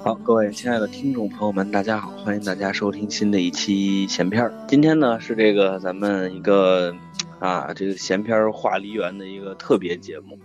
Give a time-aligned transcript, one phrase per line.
[0.00, 4.52] 好，各位亲爱的听众朋友们，大家好，欢迎大家收听新的一期闲片儿。
[4.68, 6.94] 今天呢是这个咱们一个
[7.40, 10.38] 啊这个闲片儿话梨园的一个特别节目。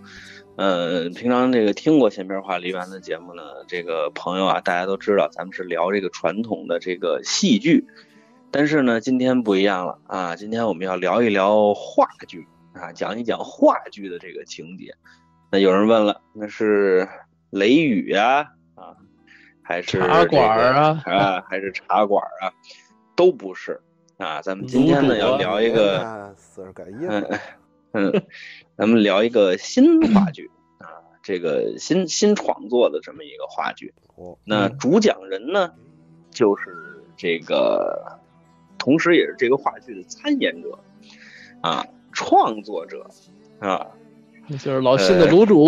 [0.56, 7.86] 呃，平常这个听过闲片儿话梨园的节目呢，这个朋友啊，大家都知道咱们是聊这个传统的这个戏剧，
[8.50, 14.92] 但是呢，今天不一样了啊，今天我们要聊一聊话剧啊，讲一讲话剧的这个情节。
[15.50, 17.08] 那有人问了，那是
[17.50, 18.44] 雷雨啊？
[19.66, 22.52] 还是茶馆啊啊，还是茶馆啊，
[23.16, 23.80] 都不是
[24.18, 24.42] 啊。
[24.42, 26.34] 咱们今天呢要聊一个，
[27.08, 27.40] 嗯
[27.92, 28.22] 嗯，
[28.76, 33.94] 咱们聊一个新话剧啊，这个新新创作的这么一个话剧。
[34.44, 35.72] 那主讲人呢，
[36.30, 38.20] 就是这个，
[38.76, 40.78] 同时也是这个话剧的参演者
[41.62, 43.08] 啊，创作者
[43.60, 43.86] 啊，
[44.50, 45.66] 就是老新的卤煮。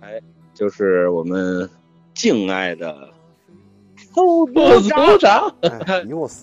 [0.00, 0.20] 哎，
[0.52, 1.70] 就是我们。
[2.16, 3.10] 敬爱的
[4.14, 4.58] 副组
[5.18, 5.54] 长，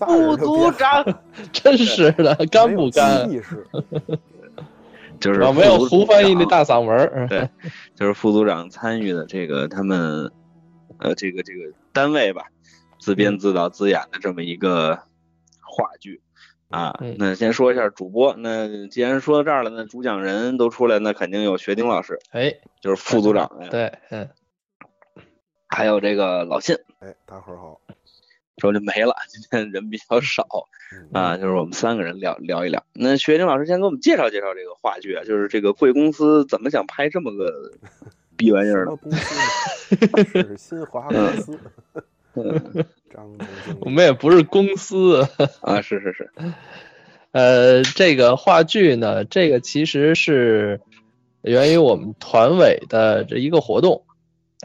[0.06, 1.04] 副组长，
[1.52, 3.28] 真是的，干不干？
[5.20, 7.48] 就是没有胡翻译那大嗓门对，
[7.96, 10.30] 就是副组长参与的这个他们
[10.98, 12.44] 呃这个这个单位吧，
[13.00, 14.94] 自编自导自演的这么一个
[15.60, 16.20] 话剧
[16.68, 16.96] 啊。
[17.18, 24.28] 那先说一下主播，那既然说到这儿了，那主讲人都出来，那肯定有学丁老师，哎，就是副组长对，嗯。
[25.74, 27.80] 还有这个老信，哎，大伙儿好，
[28.58, 29.14] 说就没了。
[29.28, 30.46] 今天人比较少
[31.12, 32.84] 啊，就是我们三个人聊聊一聊。
[32.92, 37.72] 那学丁老师先给我们介绍介绍这个话剧啊，就是这个贵公司怎么想拍这么个
[38.36, 38.96] 逼玩意儿呢？
[38.96, 41.58] 公司是 新华公司，
[43.12, 43.36] 张
[43.80, 45.26] 我们也不是公司
[45.60, 46.30] 啊，是是是。
[47.32, 50.80] 呃，这个话剧呢，这个其实是
[51.42, 54.04] 源于我们团委的这一个活动。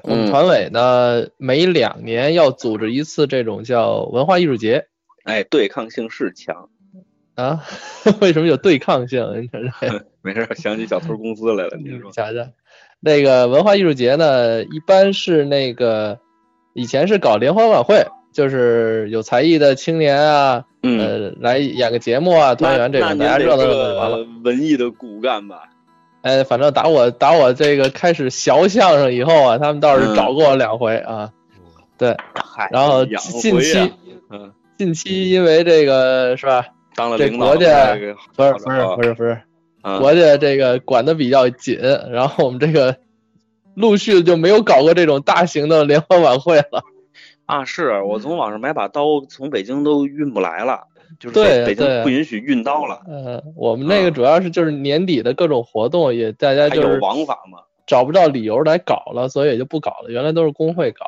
[0.03, 4.87] 我们团委呢，每两年要组织一次这种叫文化艺术节。
[5.23, 6.69] 哎，对抗性是强
[7.35, 7.63] 啊？
[8.21, 9.49] 为什么有对抗性？
[10.21, 11.77] 没事，想起小偷公司来了。
[11.83, 12.47] 你说，瞧瞧，
[12.99, 16.19] 那个文化艺术节呢，一般是那个
[16.73, 24.25] 以前是搞联欢晚会，就是有才艺的青年啊，呃，来演个节目啊，团员这种，大家热闹热闹完了。
[24.43, 25.63] 文艺的骨干吧。
[26.21, 31.31] 哎，反正打我打我这个开始学相声以后啊，他们倒是找过我两回啊。
[31.97, 32.15] 对，
[32.71, 33.93] 然后近期，
[34.29, 36.65] 嗯，近期因为这个是吧？
[36.95, 37.93] 当了领导，国家
[38.35, 39.41] 不是不是不是不是，
[39.99, 41.77] 国家这个管的比较紧，
[42.11, 42.97] 然后我们这个
[43.75, 46.83] 陆续就没有搞过这种大型的联欢晚会了。
[47.45, 50.87] 啊，是我从网上买把刀，从北京都运不来了。
[51.17, 53.01] 就是北京不允许运刀了。
[53.07, 60.09] 嗯，我们那个主要是就是年底的各种活动也大家就是王法嘛，找不到理由来搞了，所以也就不搞了。
[60.11, 61.05] 原来都是工会搞。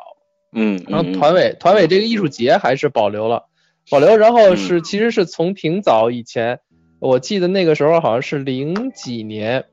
[0.54, 3.44] 嗯，然后团委团委这个艺术节还是保留了，
[3.90, 4.16] 保留。
[4.16, 6.60] 然后是其实是从挺早以前，
[6.98, 9.64] 我记得那个时候好像是零几年，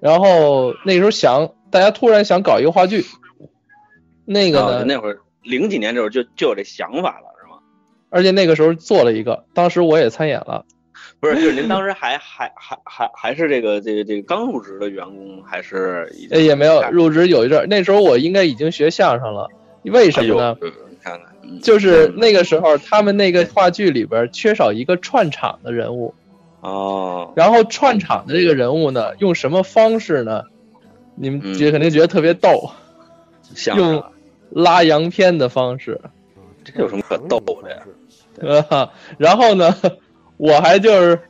[0.00, 3.04] 然后那时候想大家突然想搞一个话剧，
[4.24, 7.33] 那个呢那会儿零几年的时候就就有这想法了。
[8.14, 10.64] 而且那个时候做了一个，当时我也参演了，
[11.18, 19.48] 不是，就是您当时还 还还还还是这个这个这个刚入职的员工，还是也没有入职有一阵儿，那时候我应该已经学相声了，
[19.82, 20.56] 为什么呢？
[20.62, 26.14] 你看看，就是那个时候他们那个话剧里边缺少一个串场的人物，
[26.60, 30.44] 哦，然后串场的这个人物呢，用什么方式呢？
[31.16, 32.70] 你们觉肯定觉得特别逗，
[33.74, 34.04] 用
[34.50, 36.00] 拉洋片的方式，
[36.64, 37.82] 这有什么可逗的呀？
[38.40, 39.74] 呃， 然后呢，
[40.36, 41.20] 我还就是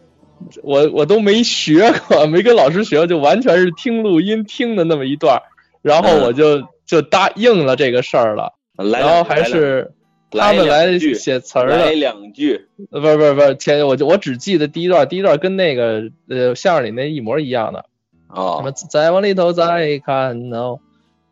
[0.62, 5.42] 我我都没学过，没跟老师学，就完全是听录音听的那么一段，
[5.82, 8.54] 然后我就就答应了这个事儿了。
[8.76, 9.92] 然后还是
[10.30, 17.84] 他们来写词儿的，来两句，呃，不是不是不是，前我就我只记得第一段，第一段跟那个呃相声里那一模一样的。
[18.28, 18.56] 哦。
[18.58, 20.80] 什么再往里头再看哦，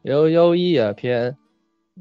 [0.03, 1.37] 又有一片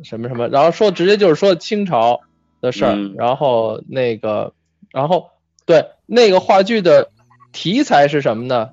[0.03, 2.21] 什么什么，然后说直接就是说清朝。
[2.61, 4.53] 的事儿，然后那个，
[4.91, 5.31] 然后
[5.65, 7.09] 对那个话剧的
[7.51, 8.69] 题材是什么呢？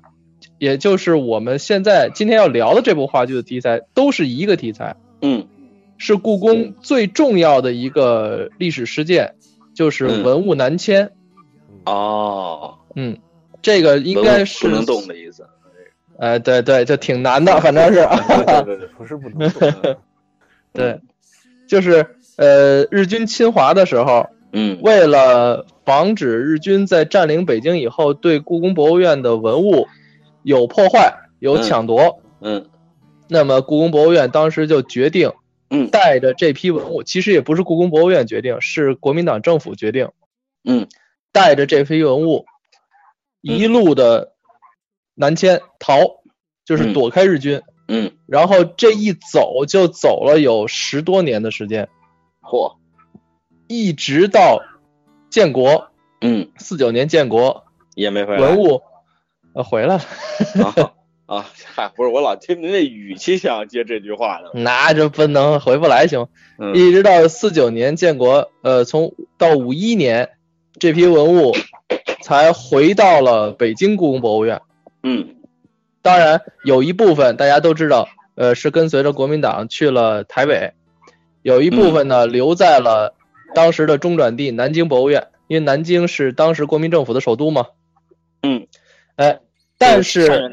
[0.59, 4.95] 也就是我们现在今天要聊的这部话剧的题材，都是一个题材。
[5.23, 5.47] 嗯，
[5.97, 9.33] 是故宫最重要的一个历史事件，
[9.73, 11.09] 就是文物南迁。
[11.85, 13.17] 哦，嗯，
[13.63, 15.47] 这个应该是不能动的意思。
[16.19, 18.05] 哎，对对，就挺难的，反正是。
[18.05, 19.95] 对对对，不是不能动。
[20.73, 20.99] 对，
[21.69, 22.17] 就是。
[22.41, 29.89] 呃，日军侵华的时候，嗯，为了防止日军在占领北京以后对故宫博物院的文物
[30.41, 32.69] 有破坏、有抢夺，嗯，
[33.27, 35.33] 那么故宫博物院当时就决定
[35.69, 40.07] 嗯，带着这批文物，其实也不是故宫博物院决定，是国民党政府决定，
[40.63, 40.87] 嗯，
[41.33, 42.45] 带着这批文物
[43.41, 44.31] 一路的
[45.13, 46.21] 南迁逃，
[46.63, 47.68] 就是躲开日军，嗯，
[48.27, 51.89] 然后这一走就走了有十多年的时间，
[52.41, 52.75] 嚯，
[53.67, 54.61] 一直到
[55.29, 55.89] 建国，
[56.21, 57.65] 嗯，四九年建国。
[57.95, 58.81] 也没回来，文物。
[59.53, 59.97] 呃回来。
[59.97, 60.03] 了。
[60.63, 60.93] 啊
[61.25, 61.45] 啊，
[61.75, 66.27] 嗨，不是我老听您那语气像接这句话呢，那就不能回不来行。
[66.57, 66.75] 嗯。
[66.75, 70.29] 一直到四九年建国，呃，从到五一年，
[70.79, 71.53] 这批文物
[72.21, 74.61] 才回到了北京故宫博物院。
[75.03, 75.35] 嗯
[76.01, 80.73] 当然，有一部分大家都知道，呃，是跟随着国民党去了台北，
[81.41, 83.13] 有一部分呢、留在了
[83.53, 87.65] 当时的中转地南京博物院，因为南京是当时国民政府的首都嘛。
[88.43, 88.65] 嗯，
[89.17, 89.39] 哎，
[89.77, 90.51] 但单是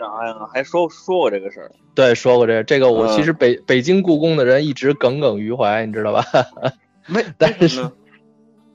[0.53, 6.25] 还说说过这个事儿，对说过这个，这个我嗯其实北、北京故宫的人一直耿耿于怀，你知道吧？
[7.07, 7.89] 没，但是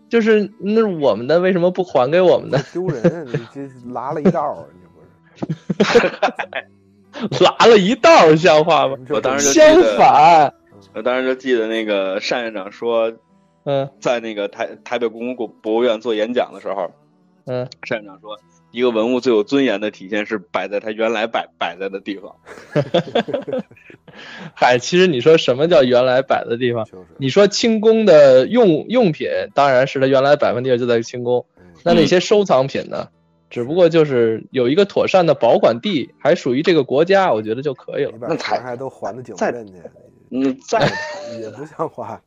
[0.07, 2.57] 就是那是我们的，为什么不还给我们呢？
[2.71, 4.65] 丢人，你这拉了一道儿？
[7.39, 8.97] 拉了一道，像话吗？
[9.09, 10.53] 我当时就相反，
[10.93, 13.11] 我当时就记得那个单院长说，
[13.65, 16.91] 嗯在那个台台北故宫博博物院做演讲的时候，
[17.45, 18.39] 嗯，单院长说，
[18.71, 22.35] 一个文物最有尊严的体现是摆在它原来摆摆在的地方。
[24.55, 26.85] 嗨，其实你说什么叫原来摆的地方？
[26.85, 31.45] 就是，你说清宫的用用品，当然是它原来摆放地儿就在清宫。
[31.57, 33.07] 嗯那那些收藏品呢？
[33.51, 39.73] 只不过就是有一个妥善的保管地，还属于这个国家，我觉得就可以了那才钱还都还到景再镇去，
[40.31, 40.79] 嗯，在
[41.39, 42.19] 也不像话。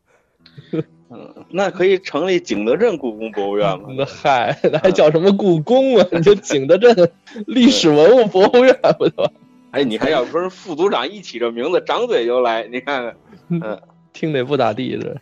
[1.11, 3.88] 嗯，那可以成立景德镇故宫博物院吗？
[3.97, 6.06] 那嗨，那还叫什么故宫啊？
[6.12, 7.11] 你就景德镇
[7.47, 9.31] 历史文物博物院不就？
[9.71, 13.17] 哎，你还，要不是副组长一起这名字，张嘴就来，你看看，
[13.49, 13.81] 嗯
[14.12, 15.17] 听得不咋地的。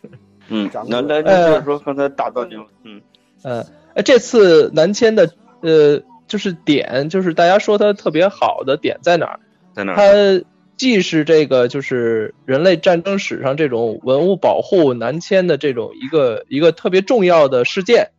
[0.49, 3.01] 嗯张，那嘴那那就是说刚才打断您了，嗯
[3.45, 3.65] 嗯，
[3.95, 5.31] 哎，这次南迁的
[5.63, 9.41] 呃，就是点，就是大家说它特别好的点在哪儿？
[9.75, 9.97] 在哪儿？
[9.97, 10.45] 它
[10.77, 18.11] 既是这个就是人类战争史上这种文物保护南迁的这种一个一个特别重要的事件，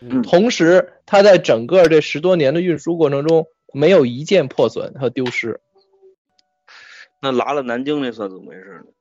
[0.00, 5.60] 嗯同时它在整个这十多年的运输过程中没有一件破损和丢失，
[7.20, 8.92] 那拿了南京那算怎么回事呢？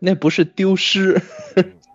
[0.00, 1.20] 那不是丢失，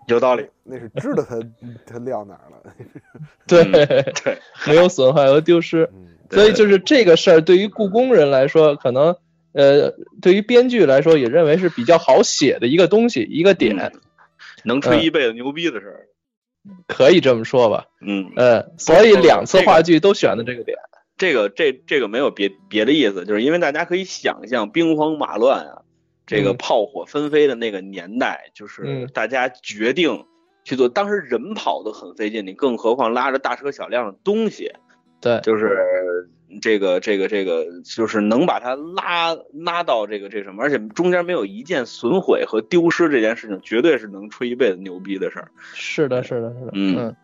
[0.06, 1.38] 有道理，那是知道他
[1.86, 2.74] 他 撂哪儿了。
[3.46, 5.88] 对，对，没有损坏和丢失。
[5.94, 9.16] 嗯，所以就是这个事儿，对于故宫人来说，可能
[9.52, 14.00] 呃，对于编剧来说，也认为是比较好写的一个东西，一个点，嗯
[14.64, 16.08] 能吹一辈子牛逼的事儿。
[16.86, 17.86] 可以这么说吧。
[18.00, 20.76] 嗯，嗯，所以两次话剧都选的这个点。
[21.16, 25.82] 这个这这个没有别别的意思，就是因为大家可以想象兵荒马乱啊，
[26.26, 30.26] 这个嗯炮火纷飞的那个年代，就是嗯大家决定
[30.68, 34.70] 去做，当时人跑得很费劲，你更何况拉着大车小辆的东西，
[35.18, 36.28] 对，就是
[36.60, 45.50] 这个这个这个，就是能把它拉拉到这个这什么，而且中间没有一件损毁和丢失这件事情，绝对是能吹一辈子牛逼的事儿。
[45.72, 46.72] 是的，是的，是的。
[46.74, 47.16] 嗯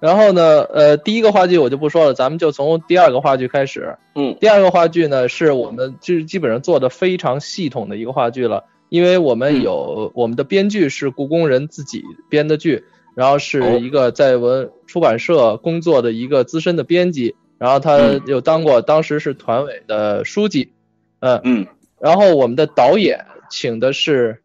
[0.00, 3.96] 然后呢，呃，第一个话剧我就不说了，咱们就从第二个话剧开始。
[4.14, 20.72] 嗯第二个话剧呢，是我们就是基本上做的非常系统的一个话剧了，因为我们有、我们的编剧是故宫人自己编的剧，然后哦是一个在文出版社工作的一个资深的编辑，然后他嗯又当过当时是团委的书记，
[21.20, 21.66] 嗯，嗯
[22.00, 24.42] 然后我们的导演请的是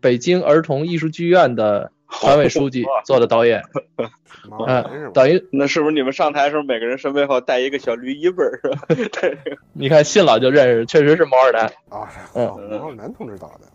[0.00, 3.62] 北京儿童艺术剧院的团委书记做的导演，
[4.48, 5.10] 毛嗯？
[5.12, 8.86] 等于那是不是你们上台的时候，每个人身背后带一个小绿衣本儿是吧？
[9.20, 9.36] 对
[9.72, 11.64] 你看信老就认识，确实是毛二南。
[11.88, 13.71] 啊，嗯哦毛二南同志导的。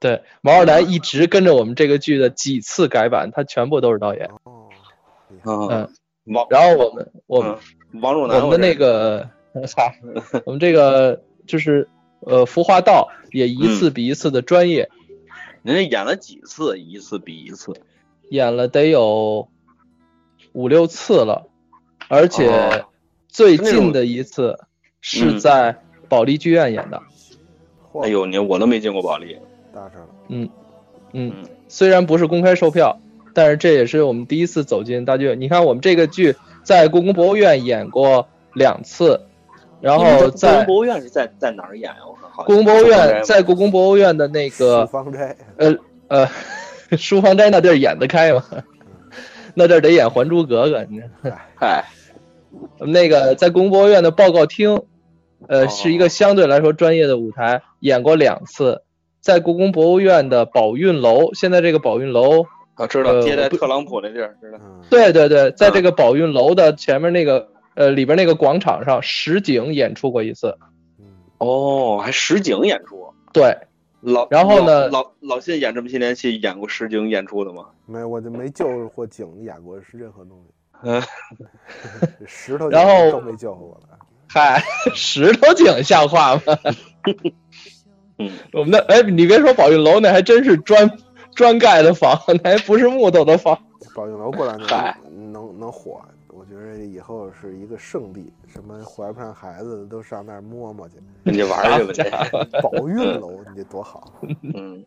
[0.00, 4.30] 对，毛二南一直跟着我们这个剧的几次改版，他全部都是导演。
[4.44, 4.68] 哦，
[5.44, 5.92] 嗯嗯，
[6.34, 7.52] 王然后我们我们、
[7.92, 9.28] 嗯王仲南，我们的那个，
[9.76, 9.98] 嗨，
[10.44, 11.88] 我们这个就是
[12.20, 14.90] 呃服化道也一次比一次的专业，
[15.62, 17.72] 人家演了几次，一次比一次。
[18.30, 19.48] 演了得有
[20.52, 21.48] 五六次了，
[22.08, 22.90] 而且哦
[23.26, 24.58] 最近的一次
[25.00, 27.02] 是在保利剧院演的。
[27.90, 29.38] 嚯哎呦，你我都没见过保利。
[29.78, 30.08] 大事了。
[30.28, 30.48] 嗯
[31.12, 32.98] 嗯嗯，虽然不是公开售票，
[33.32, 35.40] 但是这也是我们第一次走进大剧院。
[35.40, 39.20] 你看，我们这个剧在故宫博物院演过两次，
[39.80, 41.98] 然后在故宫博物院是在在哪儿演呀？
[42.08, 44.90] 我看好故宫博物院，在故宫博物院的那四个
[45.56, 45.76] 呃
[46.08, 46.28] 呃
[46.96, 48.44] 书房斋 那地儿演得开吗？
[49.54, 51.84] 那地儿得演《还珠格格》，你知道嗨，
[52.78, 54.82] 那个在故宫博物院的报告厅，
[55.46, 58.82] 呃，哦是一个相对来说专业的舞台，演过两次。
[59.20, 62.44] 在故宫博物院的宝运楼，现在这个宝运楼，
[62.74, 64.58] 啊，知道接待特朗普那地儿，知道。
[64.90, 70.56] 对对对，在这个宝运楼的前面那个呃里边那个广场上实景演出过一次。
[71.38, 73.12] 哦，还实景演出？
[73.32, 73.56] 对。
[74.00, 74.88] 老然后呢？
[74.90, 77.66] 老老信演这么些年戏，演过实景演出的吗？
[77.84, 80.54] 没，我就没救过景，演过是任何东西。
[80.84, 81.02] 嗯，
[82.24, 83.98] 石头然后都没救活过来。
[84.28, 84.62] 嗨，
[84.94, 86.42] 石头井像话吗？
[88.18, 90.90] 嗯，我们那哎，你别说宝运楼，那还真是砖
[91.34, 93.58] 砖盖的房， 那还不是木头的房。
[93.94, 94.96] 宝运楼过两年
[95.32, 96.00] 能能火。
[96.30, 100.94] 我觉得以后是一个圣地，什么怀不上孩子的都上那儿摸摸去，
[101.24, 102.28] 你玩去吧。
[102.62, 104.12] 宝运楼，你这多好。
[104.54, 104.84] 嗯，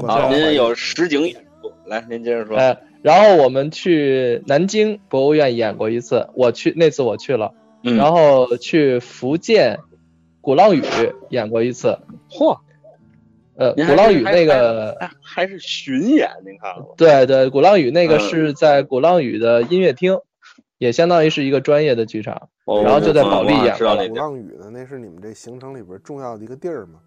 [0.00, 2.56] 好，您有实景演出，来，您接着说。
[2.56, 9.78] 哎，然后我们去南京博物院演过一次，我去那次我去了，然后去福建
[10.40, 10.82] 鼓浪屿
[11.28, 11.96] 演过一次。
[12.28, 12.58] 嚯，
[13.58, 16.94] 呃，鼓浪屿那个还是巡演，您看了吗？
[16.96, 20.18] 对对，鼓浪屿那个是在鼓浪屿的音乐厅。
[20.78, 22.50] 也相当于是一个专业的剧场，
[22.84, 23.76] 然后就在保利演。
[23.76, 23.82] 鼓
[24.14, 27.00] 浪屿的那是你们这行程里边重要的一个地儿吗？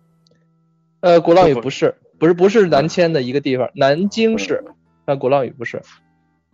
[1.00, 4.62] 呃，鼓浪屿不是，不是，不是南迁的一个地方，南京市，
[5.06, 5.82] 但鼓浪屿不是。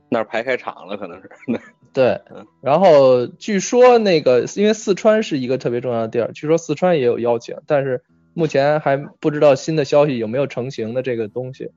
[0.10, 1.32] 那儿排开场了，可能是。
[1.92, 2.22] 对，
[2.62, 8.04] 然后据说那个，因为四川是一个特别重要的地儿，据说四川也有邀请，但是
[8.38, 11.72] 目前还不知道新的消息有没有成型的这个东西。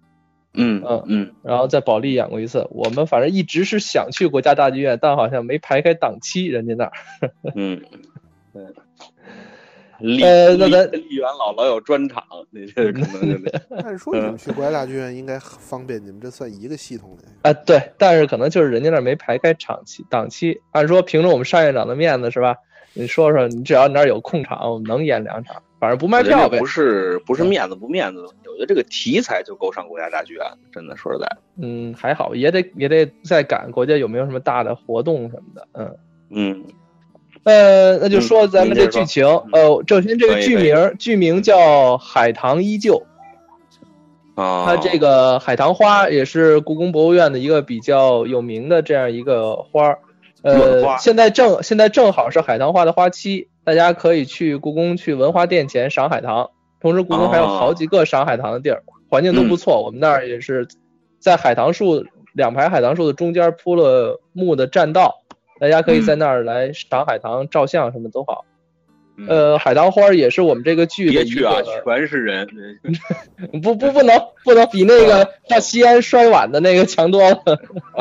[0.52, 2.66] 嗯嗯嗯，然后在保利演过一次。
[2.70, 6.92] 我们反正一直是想去国家大剧院，但好像没排开档期，人家那儿。
[7.56, 7.80] 嗯，
[8.52, 8.62] 对。
[10.22, 13.50] 呃，那咱丽媛老老有专场，那这可能就。
[13.76, 17.48] 按 说你们去国家大剧院应该方便，你们这算一个系统的。
[17.48, 20.60] 啊，对，但是可能就是人家那儿没排开场期档期。
[20.72, 22.56] 按说凭着我们单院长的面子是吧？
[22.92, 25.62] 你说说，你只要你那儿有空场，我们能演两场。
[25.80, 31.26] 反正不卖票呗，不是不是面子不面子的我觉得这个题材就够上国家大剧院，真的说实在。
[31.56, 35.96] 嗯，还好，也得也得再赶国家有没有什么大的活动什么的，嗯
[36.28, 36.64] 嗯，
[37.44, 41.56] 呃，那就说咱们这剧情，呃，首先这个剧名剧名叫
[41.96, 43.02] 《海棠依旧》，
[44.42, 49.98] 啊，它这个海棠花也是故宫博物院的一个比较有名的这样一个花儿，
[50.42, 53.48] 呃，现在正现在正好是海棠花的花期。
[53.70, 56.50] 大家可以去故宫去文华殿前赏海棠，
[56.80, 59.80] 同时故宫还有好几个赏海棠的地儿，环境都不错。
[59.80, 60.66] 我们那儿也是
[61.20, 65.20] 在海棠树两排海棠树的中间铺了木的栈道，
[65.60, 68.44] 大家可以在那儿来赏海棠、照相，什么都好。
[69.28, 72.48] 呃，海棠花也是我们这个剧的一个，全是人，
[73.62, 77.40] 不不不能不能比那个 到西安摔碗的那个强多了。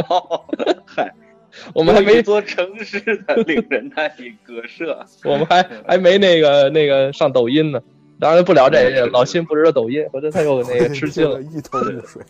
[0.87, 1.13] 嗨。
[1.73, 7.79] 我们还没做城市的令人难以割舍， 我们还还没那个那个上抖音呢。
[8.19, 12.21] 当然不聊这个，老辛不知道抖音，回头他又那个吃惊了，一头雾水。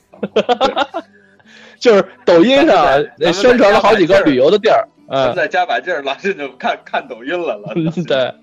[1.79, 7.73] 就是抖音上那宣传了好几个旅游的地儿，嗯，再加把劲儿，老辛就看看抖音了了。
[8.05, 8.33] 对，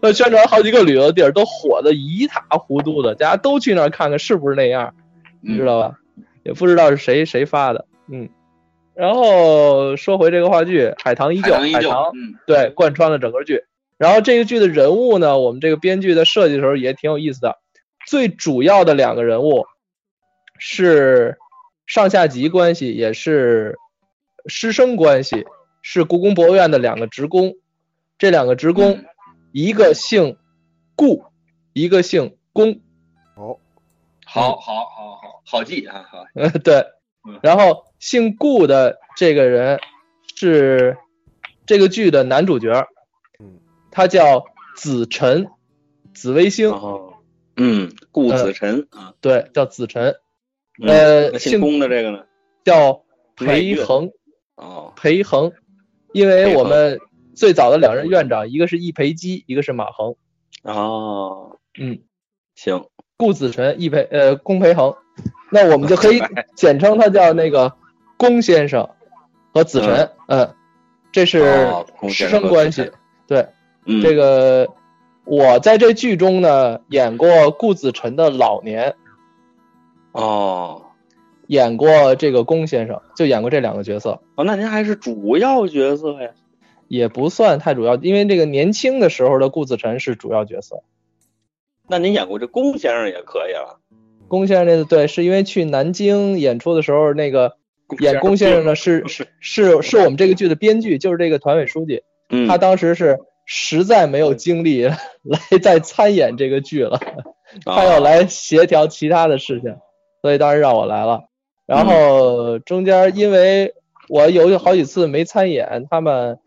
[0.00, 4.92] 那宣传好几个旅游的地儿都火的一塌糊涂的，大家都去那儿看看是不是那样，
[5.42, 5.94] 你知道吧？
[6.42, 8.28] 也不知道是谁谁发的，嗯。
[8.96, 12.12] 然后说回这个话剧《海棠依旧》，海棠，
[12.46, 13.64] 对，贯穿了整个剧。
[13.98, 17.58] 然后这个剧的人物呢，我们这个编剧在设计的时候也挺有意思的。
[18.06, 19.66] 最主要的两个人物
[20.58, 21.36] 是
[21.86, 23.76] 上下级关系，也是
[24.46, 25.44] 师生关系，
[25.82, 27.54] 是故宫博物院的两个职工。
[28.16, 29.04] 这两个职工，
[29.52, 30.38] 一个姓
[30.94, 31.24] 顾，
[31.74, 32.80] 一个姓龚。
[33.34, 33.58] 哦，
[34.24, 36.24] 好，好，好，好，好记啊，好。
[36.64, 36.86] 对。
[37.42, 39.80] 然后姓顾的这个人
[40.34, 40.96] 是
[41.66, 42.86] 这个剧的男主角，
[43.40, 43.58] 嗯，
[43.90, 44.44] 他叫
[44.76, 45.48] 子辰，
[46.14, 46.72] 紫微星，
[47.56, 50.16] 嗯，顾子辰啊，对，叫子辰，
[50.86, 52.24] 呃，姓龚的这个呢，
[52.64, 53.02] 叫
[53.34, 54.10] 裴恒，
[54.56, 55.52] 哦，裴恒，
[56.12, 56.98] 因为我们
[57.34, 60.16] 最早的两任院长，一个是易培基，一个是马恒，
[60.62, 62.00] 哦，嗯，
[62.54, 62.86] 行，
[63.16, 64.94] 顾子辰，易培，呃，龚培恒。
[65.50, 66.20] 那我们就可以
[66.56, 67.72] 简称他叫那个
[68.16, 68.88] 龚先生
[69.52, 70.54] 和子辰，嗯，
[71.12, 71.44] 这是
[72.08, 72.90] 师生关系。
[73.26, 73.48] 对，
[74.02, 74.68] 这个
[75.24, 78.94] 我在这剧中呢演过顾子辰的老年，
[80.12, 80.82] 哦，
[81.46, 84.20] 演过这个龚先生，就演过这两个角色。
[84.36, 86.30] 哦，那您还是主要角色呀？
[86.88, 90.84] 也不算太主要，因为这个年轻的时候的顾子辰是主要角色。
[91.88, 93.80] 那您演过这龚先生也可以了。
[94.28, 97.56] 龚先生那个对，是因为去南京演出的时候，那个
[98.00, 102.02] 演龚先生的是是是是我们这个剧的编剧，就是这个团委书记，
[102.48, 104.82] 他当时是实在没有精力
[105.22, 107.00] 来再参演这个剧了，
[107.64, 109.76] 他要来协调其他的事情，
[110.22, 111.24] 所以当时让我来了。
[111.66, 113.74] 然后中间因为
[114.08, 116.38] 我有好几次没参演，他们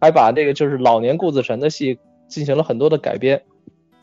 [0.00, 3.42] 还把这个就是老年顾子辰的戏进行了很多的改编。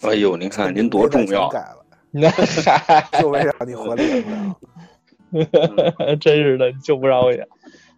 [0.01, 2.31] 哎呦，您看您多重要，改了，
[3.19, 4.03] 就为让你活了。
[6.19, 7.47] 真是的，就不让我演。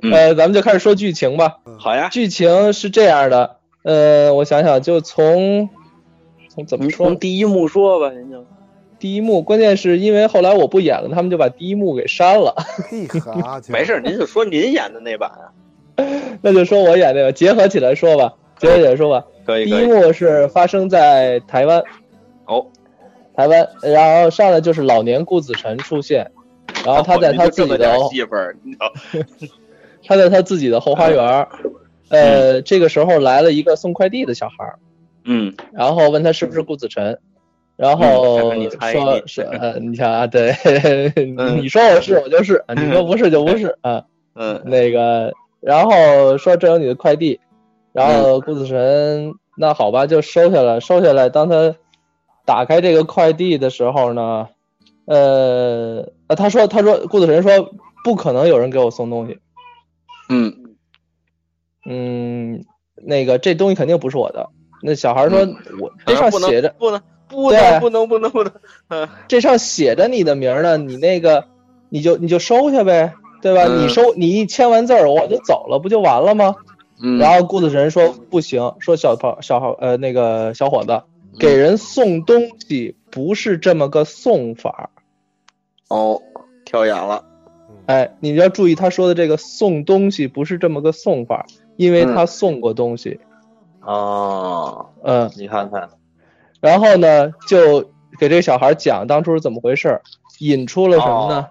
[0.01, 1.57] 呃，咱们就开始说剧情吧。
[1.77, 3.57] 好呀，剧情是这样的。
[3.83, 5.69] 呃，我想想，就从
[6.49, 7.07] 从怎么说？
[7.07, 8.45] 从第一幕说吧，您就。
[8.99, 12.55] 第一幕，关键是因为后来我不演了，他们就把第一幕给删了。
[13.69, 15.31] 没事，您就说您演的那版。
[16.41, 19.25] 那就说我演那个，结合起来说吧，结合起来说吧。
[19.45, 19.65] 可以。
[19.65, 21.83] 第一幕是发生在台湾。
[22.45, 22.65] 哦。
[23.35, 26.31] 台湾，然后上来就是老年顾子辰出现，
[26.85, 27.97] 然后他在他自己的
[30.07, 31.47] 他 在他自己的后花园。
[32.09, 34.73] 呃，这个时候来了一个送快递的小孩
[35.23, 35.53] 嗯。
[35.71, 37.17] 然后问他是不是顾子辰。
[37.77, 38.51] 然后
[38.91, 40.53] 说是 呃，你瞧啊，对，
[41.61, 44.03] 你说我是我就是，你说不是就不是啊，
[44.35, 47.39] 嗯，那个，然后说这有你的快递，
[47.91, 51.29] 然后顾子辰那好吧就收下来，收下来。
[51.29, 51.73] 当他
[52.45, 54.49] 打开这个快递的时候呢，
[55.13, 59.39] 呃，他说他说顾子辰说不可能有人给我送东西，
[60.29, 60.75] 嗯
[61.85, 62.63] 嗯，
[62.95, 64.49] 那个这东西肯定不是我的。
[64.81, 65.39] 那小孩说
[65.79, 67.01] 我这上写着不能。
[67.27, 68.51] 不能不能不能不能，
[68.89, 71.45] 嗯，这上写着你的名呢，你那个
[71.87, 73.73] 你就你就收下呗，对吧？
[73.73, 76.55] 你收你一签完字儿我就走了，不就完了吗？
[77.01, 77.17] 嗯。
[77.19, 81.03] 然后顾子辰说不行，说小朋小孩呃那个小伙子
[81.39, 84.89] 给人送东西不是这么个送法。
[85.91, 86.21] 哦，
[86.63, 87.25] 跳眼了。
[87.85, 93.19] 哎，你要注意他说的这个送东西不是这么个送法，因为他送过东西。
[93.81, 95.89] 哦，嗯，你看看。
[96.61, 97.81] 然后呢，就
[98.17, 100.01] 给这个小孩讲当初是怎么回事，
[100.39, 101.47] 引出了什么呢？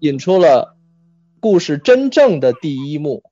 [0.00, 0.74] 引出了
[1.38, 3.22] 故事真正的第一幕，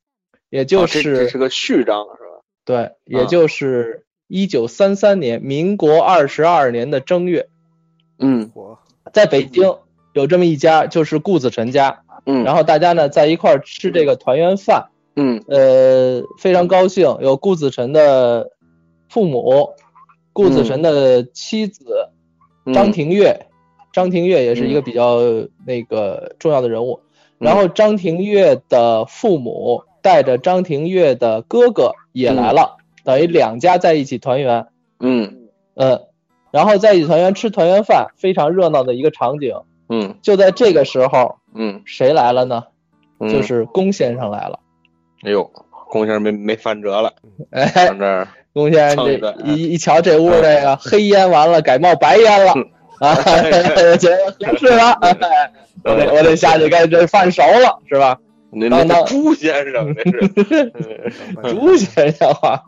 [0.49, 2.45] 也就是这是个序章是吧？
[2.65, 7.49] 对，也就是一九三三年，民国二十二年的正月。
[8.19, 8.53] 嗯，
[9.13, 9.77] 在北京
[10.17, 12.01] 有这么一家，就是顾子辰家。
[12.25, 14.87] 嗯，然后大家呢在一块儿吃这个团圆饭。
[15.15, 18.51] 嗯，呃，非常高兴，有顾子辰的
[19.11, 19.71] 父母。
[20.33, 22.09] 顾子辰的妻子
[22.73, 23.47] 张庭月，
[23.93, 25.21] 张庭月也是一个比较
[25.67, 27.01] 那个重要的人物。
[27.39, 34.67] 然后张庭月的父母带着张庭月的哥哥也来了，等于两家在一起团圆。
[35.01, 36.01] 嗯嗯，
[36.51, 39.55] 然后在一起团圆吃团圆饭，非常热闹的一个场景。
[39.89, 42.65] 嗯，就在这个时候，嗯，谁来了呢？
[43.31, 44.59] 就是龚先生来了。
[45.25, 45.51] 哎呦，
[45.91, 47.13] 龚先生没没翻辙了，
[47.51, 48.29] 哎，这儿。
[48.53, 52.53] 龚先生这一一瞧这屋这个黑烟完了改冒白烟了
[53.01, 53.15] 啊，
[53.99, 54.99] 觉得合适了，
[55.85, 58.19] 我得我得下去该这饭熟了是吧？
[58.71, 60.73] 当当朱先生这是
[61.55, 62.63] 朱先生啊，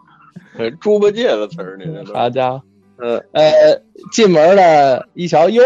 [0.79, 2.63] 猪八戒的词儿，你这好家伙，
[2.99, 3.81] 嗯呃，
[4.13, 5.63] 进门呢一瞧哟，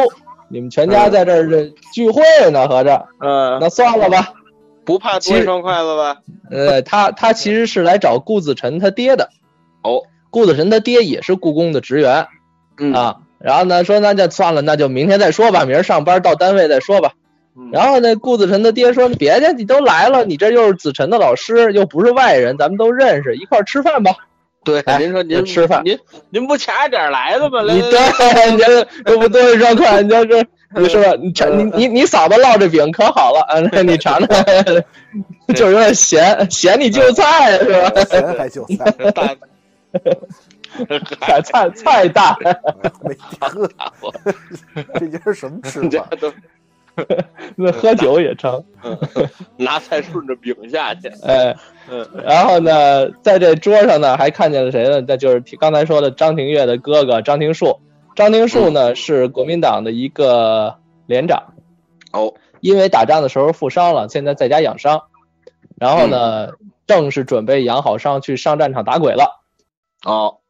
[0.53, 4.35] 你们全家在这儿这聚会呢，合着，嗯，那算了吧，
[4.85, 6.19] 不怕多一双筷子吧？
[6.51, 9.31] 呃，他他其实是来找顾子辰他爹的，
[9.83, 10.03] 哦。
[10.29, 12.27] 顾子辰他爹也是故宫的职员，
[12.95, 17.13] 啊，然后呢说那就算了，那就明天再说吧，明儿上班到单位再说吧。
[17.71, 24.13] 然后那顾子辰他爹说别介，你都来了，你这又是子辰的老师，又不是外人，咱们都认识，一块吃饭吧。
[24.65, 25.99] 对，您说您吃饭，您
[26.31, 27.63] 您不掐点来的吗？
[27.63, 31.13] 你对，您这这不多一双筷，你这是你是吧？
[31.21, 34.45] 你尝你你你嫂子烙这饼可好了啊，你尝尝，
[35.55, 38.05] 就是有点咸，咸你就菜是吧？
[38.05, 39.37] 咸还就菜。
[41.21, 42.35] 菜菜菜大，
[43.03, 43.69] 没喝，
[44.99, 46.09] 这家什么吃法？
[47.57, 48.65] 那喝酒也成，
[49.57, 51.09] 拿菜顺着饼下去。
[51.25, 51.57] 哎，
[52.25, 55.03] 然后呢，在这桌上呢，还看见了谁呢？
[55.07, 57.81] 那就是刚才说的张庭岳的哥哥张庭树。
[58.15, 60.77] 张庭树呢，是国民党的一个
[61.07, 61.55] 连长。
[62.13, 65.05] 哦，因为打仗的时候负伤了，现在在家养伤。
[65.79, 66.51] 然后呢，
[66.87, 69.43] 正是准备养好伤去上战场打鬼了。
[70.05, 70.41] 哦，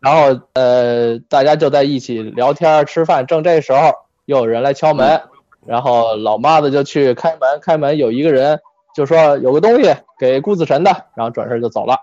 [0.00, 3.90] 然后呃，大家就在一起聊天吃饭，正这时候
[4.24, 5.22] 又有人来敲门，
[5.66, 8.60] 然后老妈子就去开门，开门有一个人
[8.94, 11.96] 就说有个东西给顾子辰的，然后转身就走了。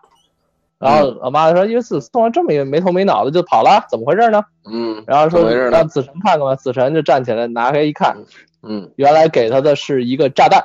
[0.78, 6.56] 然后老妈子说：“因为子送完这么一个没头没脑的就跑了，怎么回事呢？”嗯，然后说让子辰看看吧。
[6.56, 8.18] 子辰就站起来拿开一看，
[8.62, 10.63] 嗯，原来给他的是一个炸弹。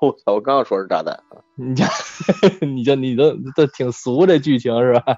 [0.00, 0.34] 我操！
[0.34, 1.18] 我刚要说是炸弹。
[1.54, 1.84] 你这，
[2.66, 5.16] 你这，你都这挺俗这剧情是吧？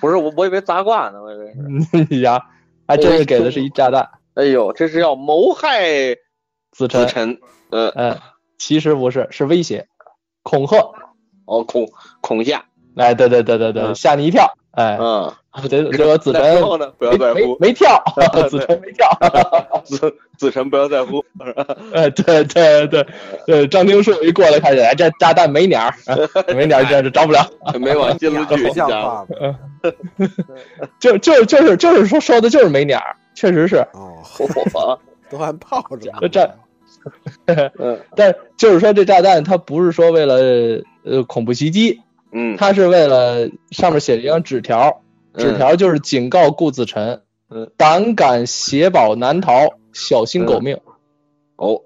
[0.00, 2.06] 不是我，我以为砸挂呢，我以为是。
[2.10, 2.38] 你呀，
[2.86, 4.08] 还真是给的是一炸弹。
[4.40, 6.14] 哎呦，这是要谋害
[6.72, 7.06] 子辰。
[7.06, 7.38] 子辰，
[7.70, 8.18] 嗯嗯，
[8.58, 9.86] 其实不是，是威胁、
[10.42, 10.78] 恐吓。
[11.44, 11.86] 哦，恐
[12.22, 12.64] 恐吓。
[12.96, 14.50] 哎，对对对对对，吓你一跳。
[14.70, 15.30] 哎，嗯，
[15.68, 16.42] 这这个子辰
[16.96, 18.02] 不要在乎，没跳，
[18.48, 19.10] 子辰没跳，
[19.84, 21.22] 子子辰不要在乎。
[21.92, 23.06] 哎，对对对
[23.46, 27.46] 对，张丁树一过来，看起来这炸弹没鸟儿，没鸟儿， 这这着不了，
[27.78, 29.28] 没往进了去，像话吗？
[31.00, 33.76] 就就就是就是说说的就是没鸟儿，确实是。
[33.94, 34.22] 哦，
[34.74, 35.00] 我
[35.30, 36.54] 都还泡着 这炸，
[38.14, 42.02] 但就是说这炸弹它不是说为了呃恐怖袭击。
[42.32, 45.00] 嗯，它是为了上面写了一张纸条，
[45.38, 50.78] 纸条就是警告顾子辰，嗯，胆敢携宝难逃，小心狗命。
[51.56, 51.80] 哦，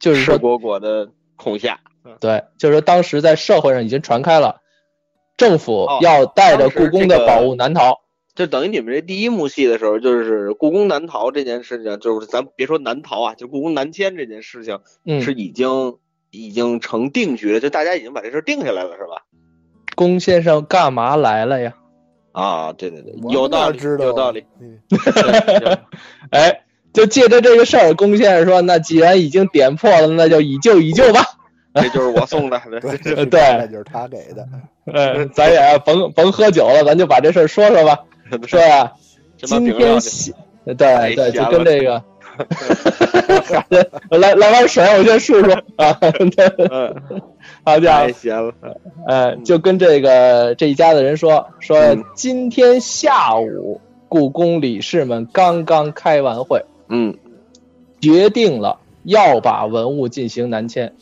[0.00, 1.78] 就是说果果的恐吓。
[2.18, 4.60] 对，就是说当时在社会上已经传开了，
[5.36, 8.00] 政府要带着故宫的宝物难逃。
[8.34, 14.78] 就等于你们这第一幕戏的时候，就是故宫难逃这件事情，就是咱别说南逃啊，就故宫南迁这件事情，
[15.20, 15.96] 是已经。
[16.34, 19.26] 已经成定局了，就大家已经把这事定下来了，是吧？
[19.94, 21.74] 龚先生干嘛来了呀？
[22.32, 24.42] 啊，对对对，有道理，有道理。
[26.30, 26.62] 哎，
[26.94, 31.20] 就借着这个事儿，龚先生说：“那既然已经点破了，那就以旧以旧吧。
[31.76, 34.48] ”这就是我送的， 对对， 就是他给的。
[34.86, 37.98] 嗯，咱也甭甭喝酒了，咱就把这事儿说说吧。
[38.46, 38.92] 说呀，
[39.36, 39.98] 今天
[40.64, 42.02] 对对， 就跟这个。
[44.08, 45.98] 来来碗水，我先试试啊。
[47.62, 48.54] 好家伙，太闲了。
[49.06, 51.76] 哎，就跟这个这一家的人说说，
[52.14, 57.18] 今天下午故宫理事们刚刚开完会，嗯，
[58.00, 60.94] 决定了要把文物进行南迁。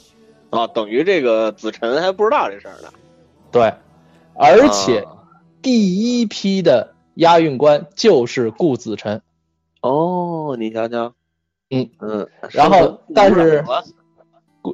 [0.50, 2.88] 啊，等于这个子辰还不知道这事儿呢。
[3.52, 3.72] 对，
[4.34, 5.06] 而且
[5.62, 9.20] 第一批的押运官就是顾子辰。
[9.82, 11.12] 哦，你瞧瞧。
[11.70, 13.64] 嗯嗯，然后但是，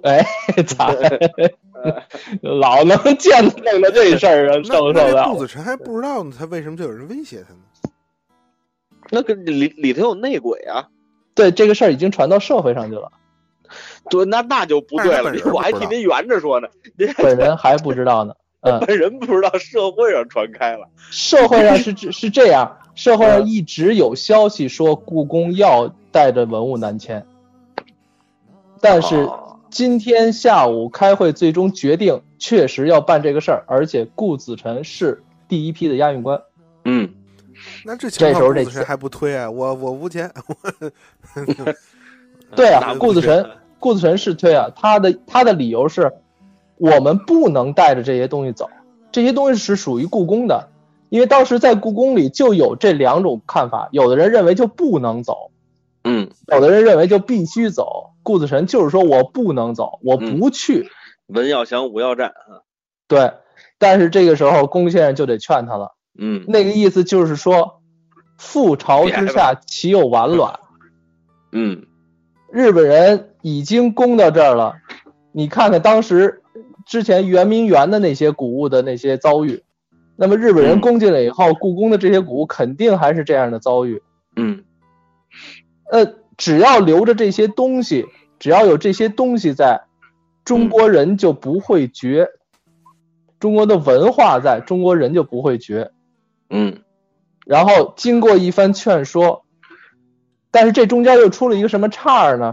[0.02, 0.24] 哎，
[0.66, 0.90] 咋？
[2.40, 4.62] 老能见弄到这事儿啊？
[4.64, 5.28] 受不受了？
[5.30, 7.61] 顾子辰还不知道呢，他为什么就有人威胁他呢？
[9.11, 10.88] 那个里里头有内鬼啊！
[11.35, 13.12] 对，这个事儿已经传到社会上去了。
[14.09, 15.32] 对，那那就不对了。
[15.52, 16.68] 我还替您圆着说呢。
[17.18, 18.35] 本人还不知道呢。
[18.66, 20.88] 嗯，本 人不知道，社会上传开了。
[21.11, 25.94] 社会上是是这样，社会上一直有消息说故宫要。
[26.12, 27.26] 带着文物南迁，
[28.81, 29.29] 但是
[29.68, 36.40] 今天下午开会，最终决定确实要办这个事儿，而且顾子辰是第一批的押运官。
[36.87, 37.11] 嗯，
[37.85, 39.50] 那这这时候这还不推啊？
[39.50, 40.33] 我我无钱。
[42.57, 43.46] 对啊，顾子辰，
[43.79, 44.70] 顾子辰是推啊。
[44.74, 46.11] 他的他的理由是，
[46.79, 48.69] 我们不能带着这些东西走，
[49.12, 50.69] 这些东西是属于故宫的，
[51.09, 55.51] 因为当时在故宫里就有这两种看法，有的人认为就不能走。
[56.05, 60.89] 嗯，有的人认为就必须走，顾子辰就是说我不能走，我不去。
[61.27, 62.62] 文要祥，武要战啊。
[63.09, 63.33] 对，
[63.79, 65.95] 但是这个时候龚先生就得劝他了。
[66.17, 67.81] 嗯，那个意思就是说，
[68.39, 70.61] 覆巢之下岂有完卵？
[71.51, 71.87] 嗯，
[72.53, 74.75] 日本人已经攻到这儿了，
[75.33, 76.43] 你看看当时
[76.87, 79.64] 之前圆明园的那些古物的那些遭遇，
[80.14, 84.01] 那么日本人攻进来以后，故宫的这些古物肯定还是这样的遭遇。
[84.37, 84.64] 嗯。
[85.90, 88.07] 呃，只要留着这些东西，
[88.38, 89.83] 只要有这些东西在，
[90.44, 92.29] 中国人就不会绝。
[93.38, 95.90] 中国的文化在中国人就不会绝。
[96.49, 96.83] 嗯，
[97.44, 99.44] 然后经过一番劝说，
[100.51, 102.53] 但是这中间又出了一个什么岔儿呢？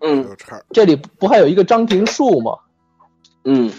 [0.00, 0.36] 嗯。
[0.70, 2.52] 这里不还有一个张廷树吗？
[3.44, 3.70] 嗯，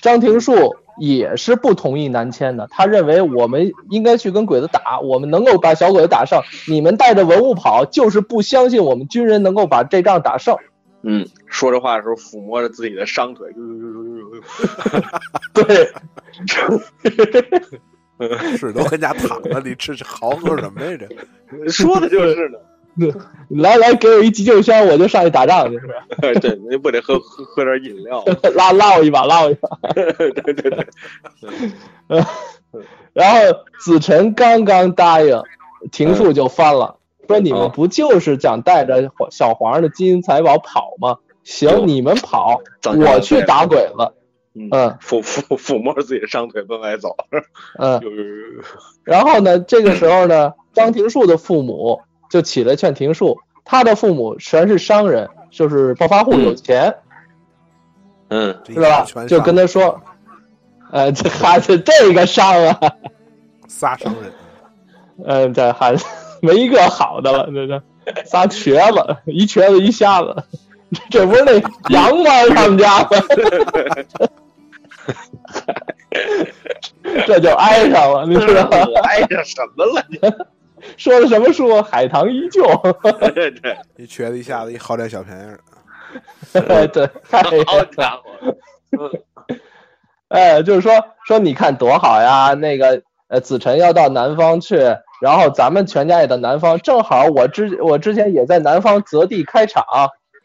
[0.00, 0.76] 张廷树。
[1.00, 6.42] 也是不同意南迁的，他认为我们应该去跟鬼子打，我们能够把小鬼子打胜。
[6.66, 10.56] 你们带着文物跑，就是不相信我们军人能够把这仗打胜。
[11.04, 13.48] 嗯，说这话的时候抚摸着自己的伤腿，
[15.54, 15.88] 对，
[18.58, 20.98] 是都跟家躺着，你这是嚎喝什么呀？
[20.98, 22.58] 这说的就是呢。
[23.48, 25.94] 来来，给我一急救箱，我就上去打仗去，是吧？
[26.40, 28.22] 对，你不得喝喝喝点饮料，
[28.54, 29.68] 拉拉我一把，拉我一把。
[29.94, 30.86] 对对对。
[33.14, 33.38] 然后
[33.80, 35.42] 子辰刚刚答应，
[35.90, 41.16] 庭树就翻了，说：“你们不就是想带着小皇上的金银财宝跑吗？
[41.42, 44.12] 行，你们跑，我去打鬼子。”
[44.54, 47.16] 嗯，抚抚抚摸着自己的伤腿往外走。
[47.78, 48.00] 嗯。
[49.04, 52.00] 然后呢，这个时候呢，张庭树的父母。
[52.28, 56.94] 就起来劝庭树，他的父母全是商人，就是暴发户，有钱，
[58.28, 59.26] 嗯，知道吧？
[59.26, 60.00] 就跟他说，
[60.90, 62.78] 呃，这孩子这个商啊，
[63.68, 64.32] 仨商人，
[65.24, 66.04] 嗯， 这孩子
[66.42, 67.82] 没一个好的了，这这
[68.24, 70.36] 仨瘸子，一瘸子一瞎子，
[71.10, 71.52] 这不是那
[71.90, 73.08] 杨官他们家吗？
[77.26, 78.76] 这就挨上了，你知道吗？
[79.04, 80.02] 挨上什么了？
[80.88, 81.80] 你说的什么书？
[81.82, 82.62] 海棠依旧。
[83.34, 85.42] 对对，一瘸子一下子一好点小便宜。
[86.92, 89.10] 对，好家伙！
[90.28, 90.92] 哎，就是说
[91.26, 92.54] 说，你看多好呀！
[92.54, 94.76] 那个呃，子晨要到南方去，
[95.20, 99.84] 然后咱们全家也到南方，正好我之我之前也在南方择地开厂，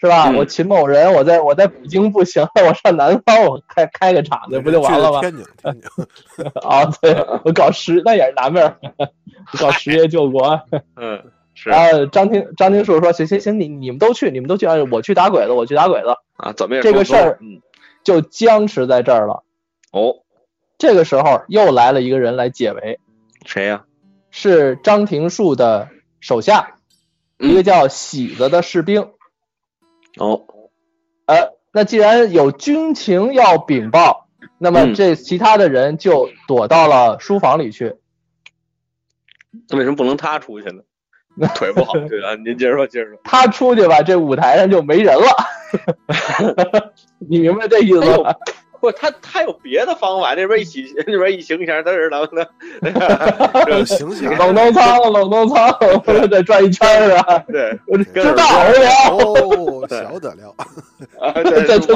[0.04, 0.30] 是吧？
[0.32, 5.22] 我秦某人，我在我在北京不行，我上南方我开开个厂子不就完了吗？
[5.22, 6.52] 天津，天津。
[6.62, 8.76] 啊，对，我搞实那也是南边，
[9.58, 10.60] 搞实业救国。
[11.00, 11.70] 嗯，是。
[11.70, 17.40] 啊，张听张听树说行行行，你你们都去，你们都去，我去打鬼子，我去打鬼子啊，怎么也这个事儿
[18.04, 19.44] 就僵持在这儿了。
[19.94, 20.18] 哦，
[20.78, 23.00] 这个时候又来了一个人来解围，
[23.46, 23.86] 谁呀？
[24.32, 25.88] 是张廷树的
[26.20, 26.76] 手下，
[27.38, 29.08] 一个叫喜子的士兵。
[30.18, 30.42] 哦，
[31.26, 37.96] 呃，那既然有军情要禀报，那么这其他的人就躲到了书房里去。
[39.70, 40.84] 那为什么不能他出去呢？
[41.36, 43.20] 那 腿不好，对啊，您接着说，接着说。
[43.24, 45.26] 他出去吧，这舞台上就没人了。
[47.18, 48.36] 你明白这意思吗？
[48.84, 52.46] 不，他他有别的方法，那边一起， 那边一行一下，他是能的。
[53.88, 55.74] 行 行，冷冻仓，冷冻仓，
[56.30, 57.40] 再转一圈是吧？
[57.48, 57.80] 对，
[58.14, 58.74] 知道了。
[59.10, 60.54] 哦，晓得了。
[61.46, 61.96] 这这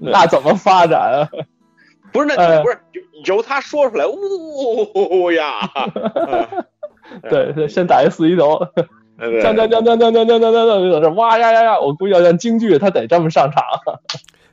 [0.00, 1.28] 那怎么发展啊？
[2.10, 2.78] 不是，那不是
[3.26, 5.70] 由他说出来，呜呀。
[7.28, 8.66] 对，先打一四一头，
[9.42, 11.78] 将将将将将将将将将，在这哇呀呀呀！
[11.78, 13.62] 我估计要像京剧，他得这么上场。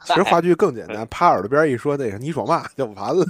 [0.03, 3.23] 其实话剧更简单，趴耳朵边一说那个，你说嘛就完了，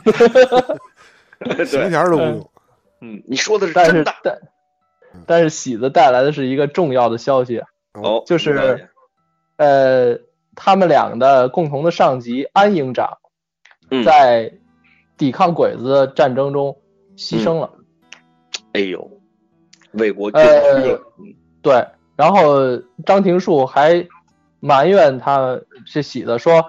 [1.66, 2.50] 行钱都不用。
[3.02, 4.14] 嗯，你说的是真的。
[4.24, 4.40] 但
[5.26, 7.62] 但是喜子带来的是一个重要的消息，
[7.94, 8.88] 哦，就是
[9.58, 10.18] 呃，
[10.56, 13.18] 他们俩的共同的上级安营长，
[14.06, 14.54] 在
[15.18, 16.78] 抵抗鬼子战争中
[17.18, 17.70] 牺牲了。
[18.74, 19.12] 哎呦，
[19.92, 21.02] 为国捐躯了。
[21.62, 24.08] 对，然后张廷树还。
[24.62, 25.60] 埋怨他
[25.92, 26.64] 这喜子说，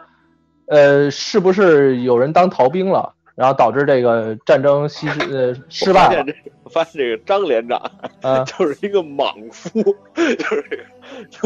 [0.66, 6.26] 呃，是不是有人当逃兵了，然后导致这个战争失呃失败了？
[6.64, 7.78] 我发现这个张连长，
[8.22, 9.70] 啊，就是一个莽夫，
[10.14, 10.44] 就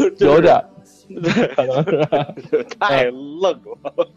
[0.01, 0.55] 是就有点，
[1.55, 1.83] 可能
[2.49, 4.07] 是太愣了。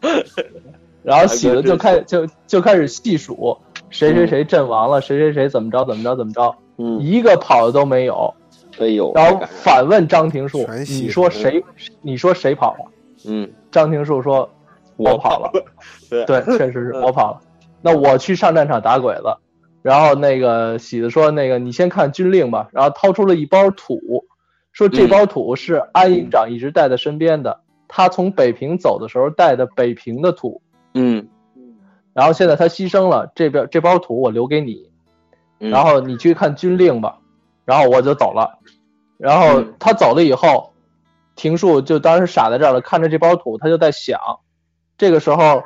[1.02, 8.32] 然后喜子就开就就开始细数谁谁谁阵亡了，谁谁谁怎么着怎么着怎么着，嗯，一个跑的都没有。
[8.78, 9.12] 哎呦！
[9.14, 11.62] 然后反问张廷树：“你说谁？
[12.02, 12.84] 你说谁跑了？”
[13.26, 14.48] 嗯，张廷树说
[14.96, 15.50] ：“我跑了。
[16.08, 17.40] ”对，确实是我跑了。
[17.82, 19.36] 那我去上战场打鬼子。
[19.82, 24.26] 然后那个喜子说：“那个你先看军令吧。”然后掏出了一包土，
[24.72, 30.60] 说：“这包土是安营长一直带在身边的，他从北平走的时候带的北平的土。”
[30.92, 31.28] 嗯，
[32.12, 34.90] 然后现在他牺牲了，这边这包土我留给你，
[35.58, 37.18] 然后你去看军令吧。
[37.64, 38.58] 然后我就走了。
[39.20, 40.72] 然后他走了以后，
[41.36, 44.18] 庭树就当时傻在这儿了，看着这包土，他就在想。
[44.96, 45.62] 这个时候，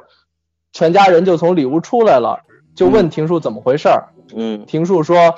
[0.73, 2.41] 全家人就从里屋出来了，
[2.75, 4.09] 就问庭树怎么回事儿。
[4.35, 5.37] 嗯，庭树说：“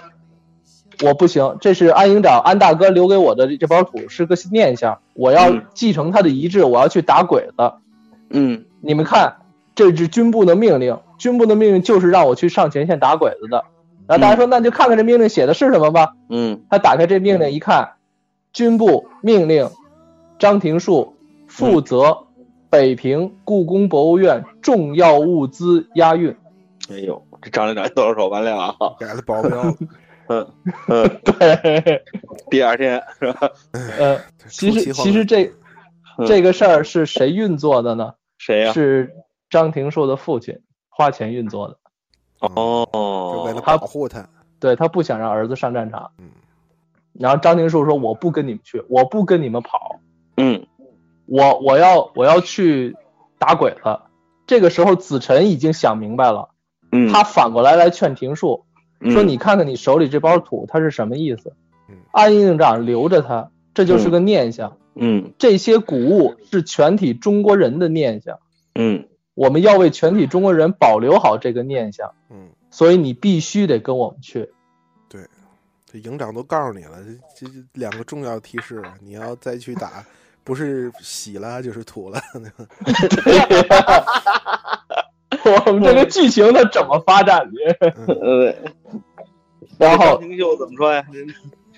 [1.04, 7.72] 我不行，这是安营长安大哥留给我的这包土，是个念想，我要继承他的遗志，我要去打鬼子。”
[8.30, 9.36] 嗯，你们看，
[9.74, 13.64] 这是军部的命令，军部的命令就是让我去上前线打鬼子的。
[14.06, 17.95] 然后大家说：“那就看看这命令写的是什么吧。”嗯，他打开这命令一看。
[18.56, 19.68] 军部命令
[20.38, 21.14] 张廷树
[21.46, 22.16] 负责
[22.70, 26.34] 北平故宫博物院重要物资押运。
[26.88, 28.74] 哎呦，这张连长剁手完了啊！
[28.98, 29.62] 改了保镖。
[30.28, 30.50] 嗯
[30.88, 32.02] 嗯， 对。
[32.48, 33.50] 第二天是吧？
[33.98, 35.52] 呃，其实其实这
[36.26, 38.14] 这个事儿是谁运作的呢？
[38.38, 38.72] 谁呀？
[38.72, 39.12] 是
[39.50, 41.76] 张廷树的父亲花钱运作的。
[42.40, 44.26] 哦，为了保护他，
[44.58, 46.10] 对他不想让儿子上战场。
[46.16, 46.30] 嗯。
[47.18, 50.00] 然后张廷树说：“我不跟你们去，我不跟你们跑。
[50.36, 50.66] 嗯，
[51.26, 52.94] 我我要我要去
[53.38, 54.00] 打鬼子。
[54.46, 56.50] 这个时候子晨已经想明白了，
[56.92, 58.64] 嗯，他反过来来劝廷树
[59.10, 61.52] 说：你看看你手里这包土，它是什么意思？
[62.12, 64.76] 安营长留着它，这就是个念想。
[64.94, 68.38] 嗯，这些古物是全体中国人的念想。
[68.74, 72.12] 嗯，我们要为全体中国人保留好这个念想。
[72.30, 74.50] 嗯，所以你必须得跟我们去。”
[75.96, 76.98] 这营长都告诉你了，
[77.34, 80.04] 这这两个重要提示，你要再去打，
[80.44, 82.20] 不是洗了就是吐了。
[85.66, 87.90] 我们这个剧情它怎么发展的？
[88.14, 88.58] 对。
[89.78, 91.02] 然后张廷秀怎么说呀？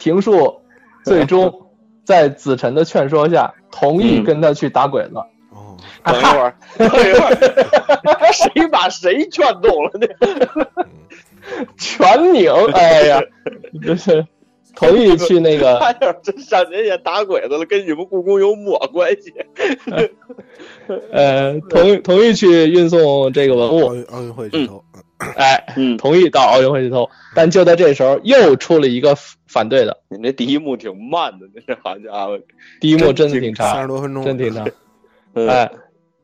[0.01, 0.61] 庭树
[1.05, 1.69] 最终
[2.05, 5.15] 在子辰的劝说下，同意跟他去打鬼子。
[5.15, 5.27] 哦，
[6.05, 10.87] 等一会儿，等一会儿， 谁把谁劝动了呢？
[11.79, 13.21] 全拧，哎呀，
[13.83, 14.27] 就是
[14.77, 15.79] 同意去那个。
[15.79, 19.33] 他要是上年也打鬼子了，跟你们故宫有么关系？
[21.11, 24.85] 呃，同意同意去运送这个文物，奥运奥运会去偷。
[25.37, 29.97] 哎，嗯，同意到奥运会去偷，但就在这时候又出了一个反对的。
[30.11, 32.39] 你这第一幕挺慢的，那是好家伙，
[32.81, 34.69] 第一幕真的挺长，三十多分钟，真挺长。
[35.35, 35.71] 嗯、哎，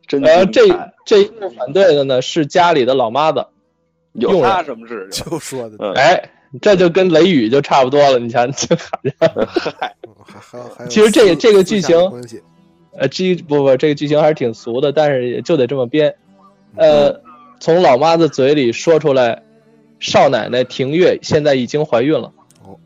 [0.07, 0.63] 真然后这
[1.05, 3.47] 这一幕反对的呢是家里的老妈子，
[4.13, 5.09] 有他什么事？
[5.11, 8.19] 就说的，嗯、哎，这就跟雷雨就差不多了。
[8.19, 11.97] 你瞧，这 嗨，还还还有，其实这这个剧情，
[12.97, 16.15] 呃，这不不，这个剧情还是挺俗的，但是也就得这么编。
[16.77, 17.21] 呃，
[17.61, 19.43] 从老妈子嘴里说出来。
[20.01, 22.31] 少奶奶庭月现在已经怀孕了，
[22.63, 22.77] 哦，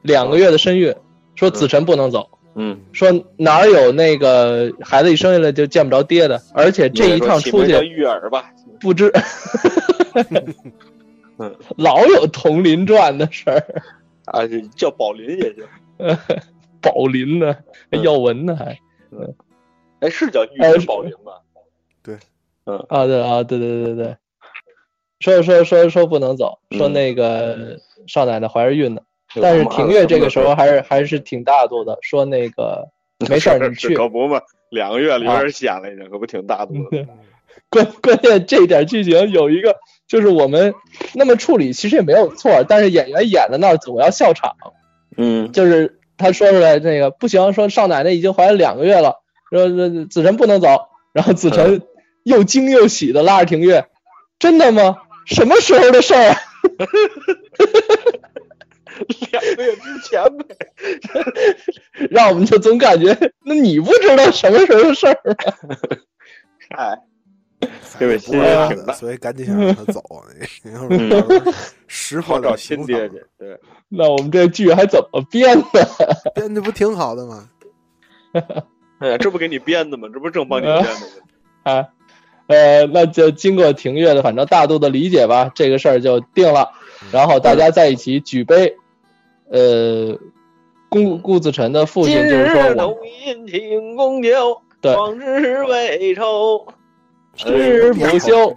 [0.00, 0.94] 两个月的身孕，
[1.34, 9.10] 说子辰不能走，嗯，说哪有那个孩子一生下来就见不着爹的，而且这一趟出去，育儿吧，不知，
[11.38, 13.64] 嗯，老有同林传的事儿。
[14.26, 14.42] 啊，
[14.76, 15.64] 叫宝林也行，
[16.80, 17.56] 宝林呢，
[18.02, 18.78] 耀文呢还，
[19.10, 19.34] 嗯，
[20.00, 21.40] 哎，是叫育宝林吧？
[22.02, 22.16] 对，
[22.66, 22.76] 嗯。
[22.88, 24.16] 啊对啊对对对对。
[25.20, 29.02] 说说说说不能走，说那个少奶奶怀着孕呢，
[29.40, 32.88] 但是庭月这个时候还是还是挺大度的，说那个
[33.30, 34.40] 没事儿你去，可不嘛，
[34.70, 37.06] 两个月里边闲了已经，可不挺大度的。
[37.68, 39.76] 关 关键这点剧情有一个，
[40.08, 40.74] 就是我们
[41.14, 44.56] 那么处理其实也没有错，但是演员演的那儿总要笑场。
[45.16, 49.68] 嗯，就是他说出来那个不行，说少奶奶已经怀了两个月了，说
[50.06, 51.82] 子辰不能走，然后子辰
[52.24, 53.86] 又惊又喜的拉着庭月，
[54.38, 54.96] 真的吗？
[55.26, 56.34] 什么时候的事儿？
[59.32, 60.56] 两个月之前呗，
[62.10, 65.76] 让我们就总感觉， 那你不知道什么时候的事儿吗？
[66.76, 66.98] 哎，
[67.98, 70.02] 这位心也挺大，所以赶紧想让他走。
[71.86, 73.22] 十号找新爹去。
[73.38, 75.86] 对， 那我们这剧还怎么编的？
[76.34, 77.48] 编的不挺好的吗？
[78.98, 80.08] 哎呀，这不给你编的吗？
[80.12, 80.96] 这不正帮你编的吗？
[81.64, 81.88] 啊。
[82.48, 86.70] 呃，那就经过庭月的反正大度的理解吧，这个事儿就定了。
[87.10, 88.76] 然后大家在一起举杯，
[89.52, 90.18] 呃，
[90.88, 96.66] 顾顾子辰的父亲就是说，我饮庆功酒，对，往日未酬，
[97.36, 98.54] 誓不休。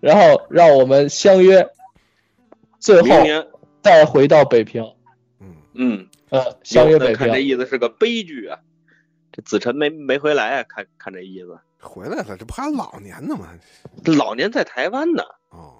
[0.00, 1.68] 然后让我们相约，
[2.78, 3.08] 最后
[3.82, 4.82] 再回到北平。
[5.40, 7.16] 嗯嗯呃，相约北平。
[7.16, 8.60] 看这意思是个悲剧啊。
[9.30, 10.64] 这子辰没没回来啊？
[10.68, 13.48] 看看这意思，回来了，这不还有老年呢吗？
[14.04, 15.22] 老年在台湾呢。
[15.50, 15.77] 哦，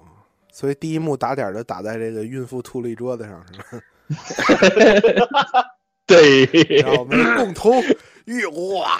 [0.59, 5.65] 所以第一幕打点就打在这个孕妇吐了一桌子上，是吧？
[6.05, 6.45] 对，
[6.83, 7.81] 然后我们共同
[8.25, 8.99] 浴哇，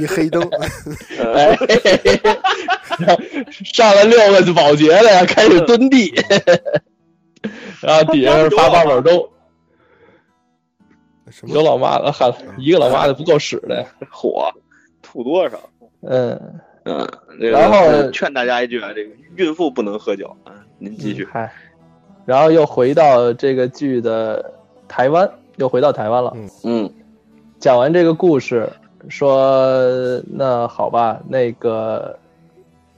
[0.00, 0.42] 一黑灯，
[1.34, 1.54] 哎，
[3.62, 6.14] 上了六个保洁的呀，开始蹲地，
[7.82, 9.30] 然后底下是发八宝粥。
[11.42, 14.50] 有老妈子喊一个老妈子不够使的，火
[15.02, 15.60] 吐多少？
[16.00, 16.58] 嗯
[16.88, 17.06] 嗯，
[17.38, 20.52] 然后劝大家一句啊，这个孕妇不能喝酒啊。
[20.78, 21.28] 您继续。
[21.30, 21.52] 嗨，
[22.24, 24.52] 然后又回到这个剧的
[24.88, 26.34] 台湾，又回到台湾了。
[26.64, 26.90] 嗯，
[27.60, 28.68] 讲完这个故事，
[29.08, 32.18] 说那好吧，那个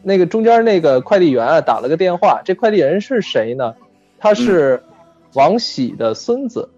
[0.03, 3.75] 那个中间那个快递员啊打了个电话，这快递人是谁呢？
[4.19, 4.83] 他是
[5.35, 6.69] 王喜的孙子。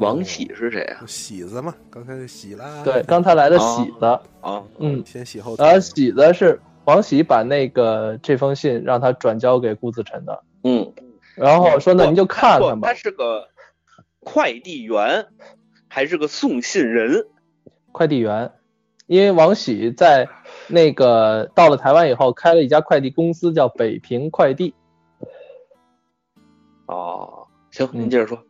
[0.00, 1.04] 王喜是谁啊？
[1.06, 2.82] 喜子嘛，刚才是喜啦。
[2.82, 4.06] 对，刚才来的喜子
[4.40, 5.54] 啊，嗯，先喜后。
[5.58, 10.42] 呃，喜子是王喜把那个这封信让他转交给顾子辰的。
[10.64, 10.90] 嗯，
[11.34, 12.88] 然后说那您就看看吧。
[12.88, 13.48] 他是个
[14.20, 15.26] 快递员，
[15.88, 17.26] 还是个送信人？
[17.92, 18.52] 快递员，
[19.06, 20.28] 因为王喜在
[20.66, 24.74] 那个到了台湾以后，开了一家快递公司，叫北平快递。
[26.86, 28.42] 哦，行，您接着说。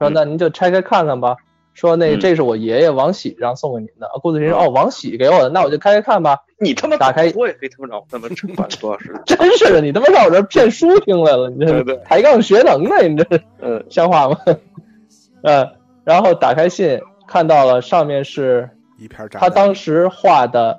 [0.00, 1.36] 说那您就拆开看看吧。
[1.72, 4.10] 说那这是我爷爷王喜让送给您的。
[4.20, 6.36] 顾子辰说哦，王喜给我的，那我就开开看吧。
[6.58, 9.38] 你他妈打开，我也可以他妈找他们吃饭多少时间？
[9.38, 12.96] 真是的，你他妈上我这骗书听来了，你这抬杠学能呢？
[13.06, 14.36] 你这嗯，像话吗？
[15.42, 15.70] 嗯，
[16.02, 20.76] 然后打开信，看到了上面是一片他当时画的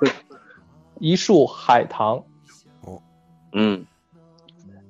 [0.99, 2.21] 一束海棠。
[2.81, 3.01] 哦，
[3.53, 3.85] 嗯。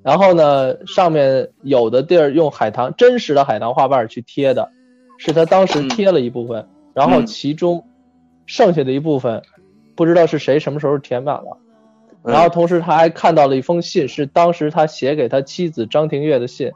[0.02, 4.70] 然后呢，上面有的地儿用海棠真实的海棠花瓣去贴的，
[5.18, 7.86] 是他当时贴了一部分，然后其中
[8.46, 9.42] 剩下的一部分，
[9.94, 11.58] 不知道是谁什么时候填满了。
[12.24, 16.72] 然后同时他还看到了一封信，是当时他写给他妻子张庭月的信。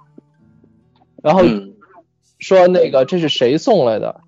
[1.22, 1.42] 然后
[2.38, 4.20] 说那个这是谁送来的？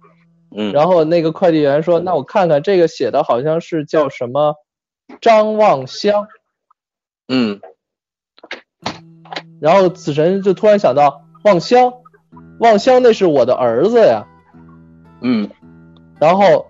[0.56, 4.54] 嗯，然后那个快递员说，那我看看这个写的好像是叫什么
[5.20, 6.26] 张望香。
[7.28, 7.60] 嗯，
[9.60, 11.92] 然后死神就突然想到望乡，
[12.60, 14.24] 望乡那是我的儿子呀。
[15.20, 15.48] 嗯，
[16.20, 16.66] 然后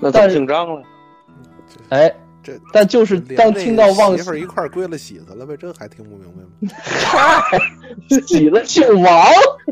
[0.00, 0.82] 那怎么姓张了？
[1.90, 2.12] 哎。
[2.44, 6.72] 这但就是当听到望媳妇一块归了喜子了呗，这还听不明白吗？
[6.82, 7.40] 嗨，
[8.26, 9.14] 喜子姓王。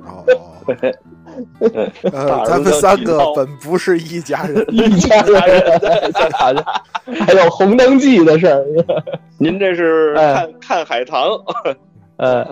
[0.05, 5.43] 哦 哦，呃，咱们三个本不是一家人， 一家人
[7.27, 8.65] 还有红灯记的事儿。
[9.37, 11.29] 您这是看看海棠，
[12.21, 12.47] 呃，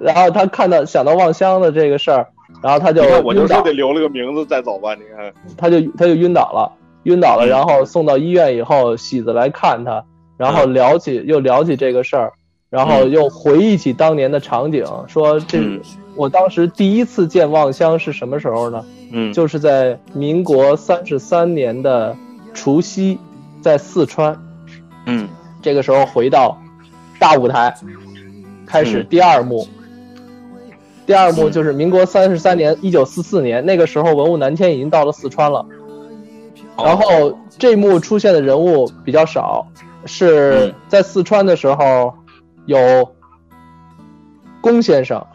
[0.00, 2.26] 然后他看到想到望乡的这个事儿，
[2.62, 6.72] 然后他就我就说得留了个名字再走吧，你看，他就他就晕倒了。
[7.04, 10.04] 晕倒了，然后送到医院以后，喜子来看他，
[10.36, 12.32] 然后聊起又聊起这个事儿，
[12.70, 15.58] 然后又回忆起当年的场景，说这
[16.16, 18.84] 我当时第一次见望乡是什么时候呢？
[19.10, 22.14] 嗯，就是在民国三十三年的
[22.52, 23.18] 除夕，
[23.62, 24.36] 在四川。
[25.06, 25.28] 嗯，
[25.62, 26.58] 这个时候回到
[27.18, 27.74] 大舞台，
[28.68, 29.66] 开始第二幕。
[31.06, 35.64] 第二幕就是民国三十三年，一九四四年，那个时候文物南迁已经到了四川了。
[36.76, 39.66] 然后这幕出现的人物比较少，
[40.04, 42.12] 是在四川的时候，
[42.66, 43.10] 有
[44.60, 45.26] 龚先生，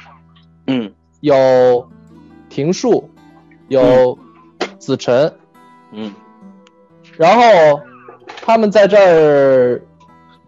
[0.68, 1.90] 嗯，有
[2.50, 3.10] 庭树，
[3.68, 4.18] 有
[4.78, 5.34] 子辰，
[5.92, 6.14] 嗯，
[7.18, 7.82] 然后
[8.46, 9.82] 他们在这儿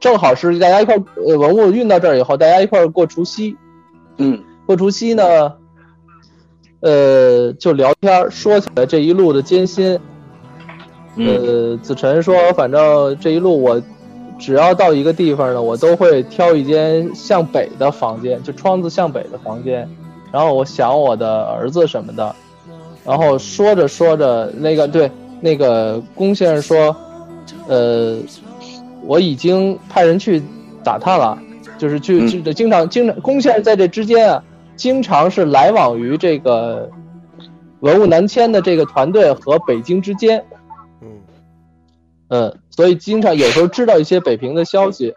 [0.05, 3.57] 正好是大家一块呃文物运到这儿以后，大家一块过除夕，
[4.17, 5.53] 嗯，过除夕呢，
[6.81, 9.99] 呃，就聊天说起来这一路的艰辛。
[11.17, 13.81] 呃，子辰说，反正这一路我
[14.37, 19.89] 只要到一个地方呢，我都会挑一间向北的房间，就窗子向北的房间。
[20.31, 22.35] 然后我想我的儿子什么的。
[23.03, 25.09] 然后说着说着，那个对
[25.41, 26.95] 那个龚先生说，
[27.67, 28.19] 呃，
[29.05, 30.41] 我已经派人去
[30.83, 31.37] 打探了，
[31.77, 34.43] 就是去去经常经常，龚先生在这之间啊，
[34.75, 36.89] 经常是来往于这个
[37.79, 40.43] 文物南迁的这个团队和北京之间。
[42.29, 45.13] 嗯，所以经常有时候知道一些北平的消息，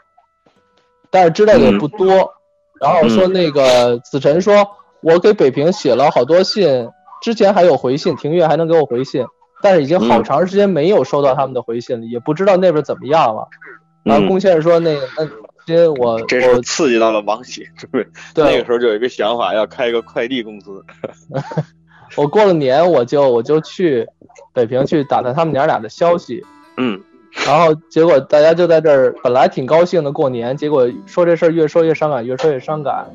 [1.10, 2.34] 但是知道的也不多。
[2.80, 4.68] 然后说那个子辰说，
[5.00, 6.88] 我给北平写了好多信，
[7.22, 9.24] 之前还有回信，庭月还能给我回信，
[9.62, 13.48] 但是已经好长时间没有收到他们的回信了，也不知道那边怎么样了。
[14.08, 15.24] 然后龚先生说，那个那
[15.66, 18.10] 因为我这是刺激到了王喜，是不是？
[18.34, 20.84] 对，那个时候就有一个想法，要开一个快递公司。
[22.16, 24.08] 我过了年，我就我就去
[24.54, 26.42] 北平去打探他们娘俩的消息。
[26.78, 26.98] 嗯，
[27.46, 33.10] 然后结果大家就在这儿，本来挺高兴的过年，结果说这事儿越说越伤感，越说越伤感。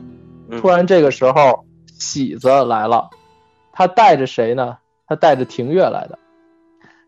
[0.61, 3.09] 突然这个时候，喜子来了，
[3.71, 4.77] 他带着谁呢？
[5.07, 6.19] 他带着庭月来的，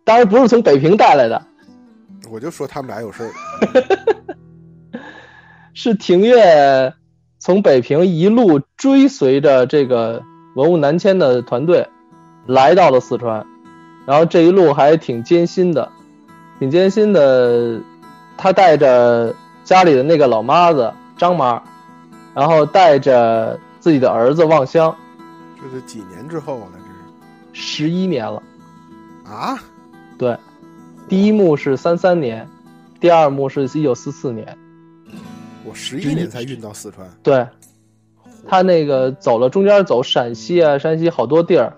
[0.04, 1.46] 当然不是从北平带来的。
[2.30, 3.32] 我就说他们俩有事儿。
[5.74, 6.94] 是庭月
[7.40, 10.24] 从北平一路追随着这个
[10.56, 11.88] 文物南迁的团队，
[12.48, 13.46] 来到了四川，
[14.06, 15.92] 然后这一路还挺艰辛的。
[16.58, 17.82] 挺艰辛的，
[18.38, 19.36] 他带着
[19.66, 21.62] 家里的那个老妈子张妈，
[22.34, 24.96] 然后带着自己的儿子望乡。
[25.62, 26.68] 这是几年之后了？
[26.74, 28.42] 这是十一年了。
[29.26, 29.58] 啊？
[30.18, 30.38] 对，
[31.08, 32.48] 第一幕是三三年，
[33.00, 34.58] 第二幕是一九四四年。
[35.64, 37.08] 我十一年才运到四川。
[37.22, 37.48] 对，
[38.48, 41.76] 他那个走了中间走陕西啊，山西好多地儿，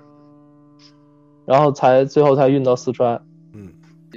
[1.45, 3.21] 然后才最后才运到四川。
[3.53, 3.73] 嗯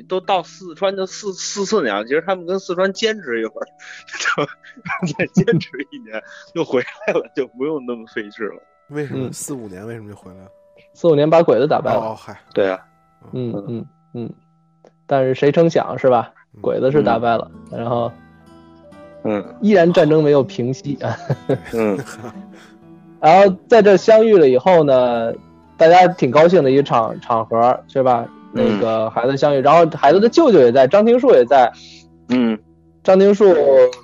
[0.08, 3.66] 都到四川就四四四年了，其实他们跟四川坚持一会儿，
[5.18, 6.22] 再坚持一年
[6.54, 8.62] 又回来了，就不用那么费事了。
[8.88, 10.50] 为什么四五年为什么就回来了？
[10.94, 12.00] 四五年把鬼子打败了。
[12.00, 12.78] 哦嗨，对啊，
[13.32, 14.32] 嗯嗯嗯，
[15.10, 16.30] 但是谁成想是吧？
[16.60, 18.12] 鬼子是打败了，然后
[19.24, 21.16] 嗯，依然战争没有平息啊。
[21.74, 21.98] 嗯，
[23.20, 25.32] 然后在这相遇了以后呢，
[25.76, 28.24] 大家挺高兴的一个场场合是吧？
[28.52, 31.72] 那个孩子相遇，然后孩子的舅舅也在，张庭树也在。
[32.28, 32.56] 嗯，
[33.02, 33.46] 张丁树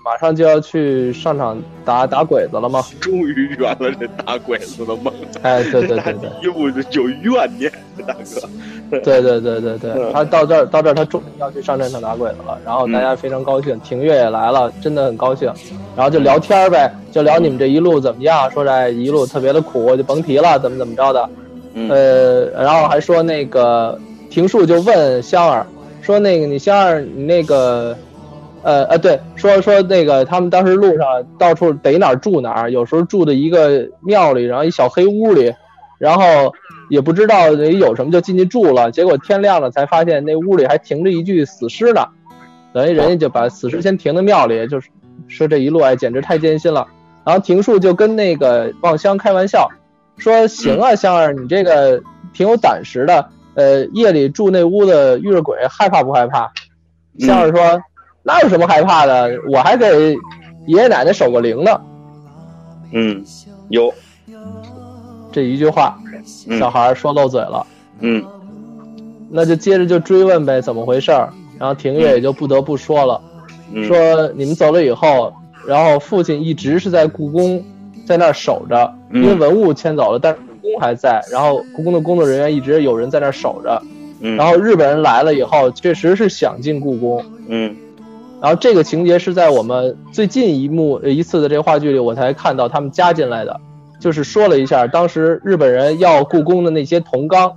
[0.04, 2.82] 马上就要去上场打打鬼子了吗？
[3.00, 5.12] 终于圆了这打鬼子的梦。
[5.42, 7.70] 哎，对对对对，一部就有怨念，
[8.06, 8.48] 大哥。
[9.02, 12.58] 对对对对对，他到这儿到这儿，他终于要去上战场打鬼子了。
[12.64, 15.52] 然后大家非常高兴，庭月也来了，真的很高兴。
[15.96, 18.50] 然后就聊天呗，就聊你们这一路怎么样？
[18.50, 21.28] 说这一路特别的苦，就甭提了，怎么怎么着的。
[21.90, 23.98] 呃，然后还说那个。
[24.28, 25.66] 庭树就问香儿
[26.02, 27.96] 说：“那个你香儿，你那个，
[28.66, 31.06] 呃呃，对，说说那个他们当时路上
[31.38, 35.54] 到处逮哪儿住哪儿，有时候住的一个庙里，然后一小黑屋里，
[35.98, 36.52] 然后
[36.90, 42.08] 也不知道里有什么就进去住了，结果天亮了才发现那屋里还停着一具死尸呢，
[42.72, 44.88] 等于人家就把死尸先停在庙里，就是
[45.28, 46.88] 说这一路哎简直太艰辛了。
[47.24, 49.68] 然后庭树就跟那个望乡开玩笑
[50.16, 52.02] 说：“行啊，香儿，你这个
[52.32, 53.28] 挺有胆识的。
[53.54, 56.52] 呃，夜里住那屋子遇着鬼害怕不害怕？”
[57.18, 57.80] 香儿说
[58.26, 59.30] ：“那有什么害怕的？
[59.48, 59.86] 我还给
[60.66, 61.80] 爷爷奶奶守过灵呢。”
[62.92, 63.22] 嗯，
[63.68, 63.94] 有。
[65.30, 65.96] 这一句话，
[66.58, 67.64] 小孩说漏嘴了。
[68.00, 68.24] 嗯，
[69.30, 71.32] 那就接着就追问呗，怎么回事儿？
[71.58, 73.20] 然后庭月也就不得不说了，
[73.86, 75.32] 说你们走了以后，
[75.66, 77.62] 然后父亲一直是在故宫，
[78.06, 81.22] 在那儿守着，因为文物迁走了，但是故宫还在。
[81.30, 83.80] 然后故宫的工作人员一直有人在那儿守着。
[84.20, 87.22] 嗯，然后日本人来了以后，确实是想进故宫。
[87.48, 87.76] 嗯，
[88.46, 93.60] 然后这个情节是在我们最近一幕一次的这个话剧里，我才看到他们加进来的。
[93.98, 97.52] 就是说了一下，当时日本人要故宫的那些铜缸，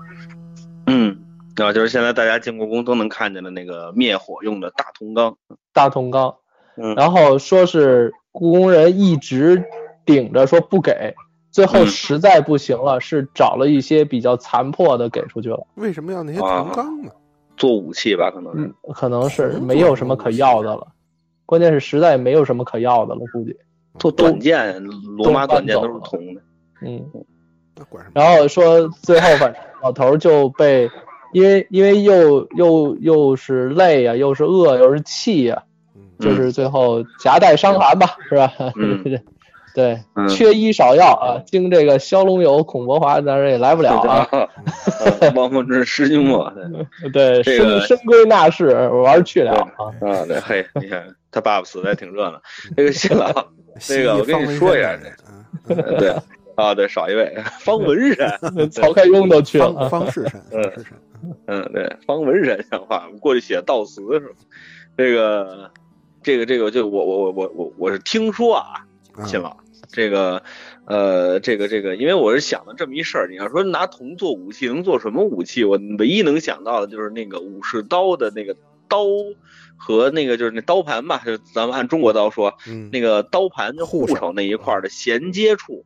[0.88, 1.16] 嗯，
[1.58, 5.38] 啊，就是现在大家进故宫都能看见的那个灭火用的大铜缸，
[5.74, 6.34] 大铜缸，
[6.76, 9.64] 嗯，然后说是故宫人一直
[10.08, 11.14] 顶着说不给，
[11.52, 15.68] 最后实在不行了，是找了一些比较残破的给出去了。
[15.76, 17.12] 为什么要那些铜缸呢？
[17.60, 20.88] 做武器吧，可能是，可能是没有什么可要的了，
[21.45, 23.55] 关键是实在没有什么可要的了，估计。
[23.99, 24.82] 做短剑，
[25.18, 26.41] 罗马短剑都是铜的。
[26.82, 27.05] 嗯，
[28.14, 30.89] 然后说最后反正老头就被，
[31.34, 35.64] 因为因为又又又是累呀，又是饿，又是气呀，
[36.20, 38.51] 就是最后夹带伤寒吧，是吧？
[39.76, 44.28] 对，缺医少药啊，经这个骁龙友孔伯华，当然也来不了啊。
[45.36, 46.51] 王凤之师兄嘛，
[47.13, 49.93] 对， 这深闺纳士玩去了啊。
[50.01, 52.41] 啊，对，嘿，你看他爸爸死的还挺热闹。
[52.76, 53.32] 那个新郎，
[53.89, 54.97] 那个我跟你说一下，
[55.67, 56.15] 这，对
[56.55, 58.39] 啊，对，少一位方文山，
[58.72, 60.86] 曹开庸都去了，方士山，嗯
[61.45, 64.36] 嗯，对，方文山像话，过去写悼词是吧？
[64.97, 65.72] 这个，
[66.24, 68.86] 这个，这个，就我我我我我我是听说啊。
[69.26, 69.55] 信了，
[69.89, 70.41] 这个，
[70.86, 73.28] 呃，这个这个，因为我是想了这么一事儿。
[73.30, 75.63] 你要说拿铜做武器，能做什么武器？
[75.63, 78.55] 我唯一能想到的就是那个武士刀的那个
[78.88, 79.05] 刀
[79.78, 82.53] 和那个就是那刀盘吧，就咱们按中国刀说，
[82.91, 85.86] 那个刀盘就护手那一块的衔接处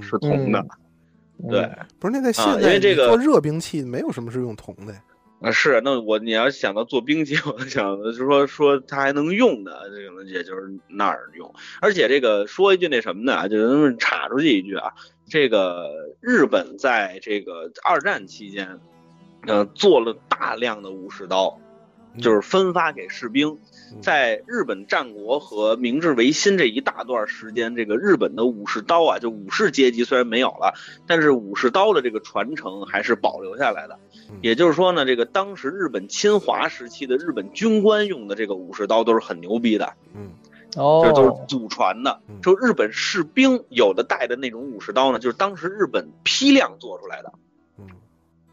[0.00, 0.64] 是铜的。
[1.50, 4.94] 对，不是那在现在，因为这个做热兵器没有什么是用铜的。
[5.40, 11.54] 啊，是那我你要想到做兵器，我想的是说说它还能用的，这个也就是那儿用。
[11.80, 14.94] 而且这个说一句那什么的，就咱们插出去一句啊，
[15.28, 18.80] 这个日本在这个二战期间，
[19.46, 21.60] 呃，做了大量的武士刀，
[22.20, 23.58] 就是分发给士兵。
[24.02, 30.74] 在日本战国和明治维新这一大段时间，这个日本的武士刀啊，就武士阶级虽然没有了，
[31.06, 33.98] 但是武士刀的这个传承还是保留下来的。
[34.42, 40.30] 也就是说呢，这个当时日本侵华时期的日本军官用的这个武士刀都是很牛逼的，嗯，
[40.76, 42.20] 哦，这都是祖传的。
[42.42, 47.40] 就日本士兵有的带的那种武士刀呢，就是当时日本批量做出来的，嗯，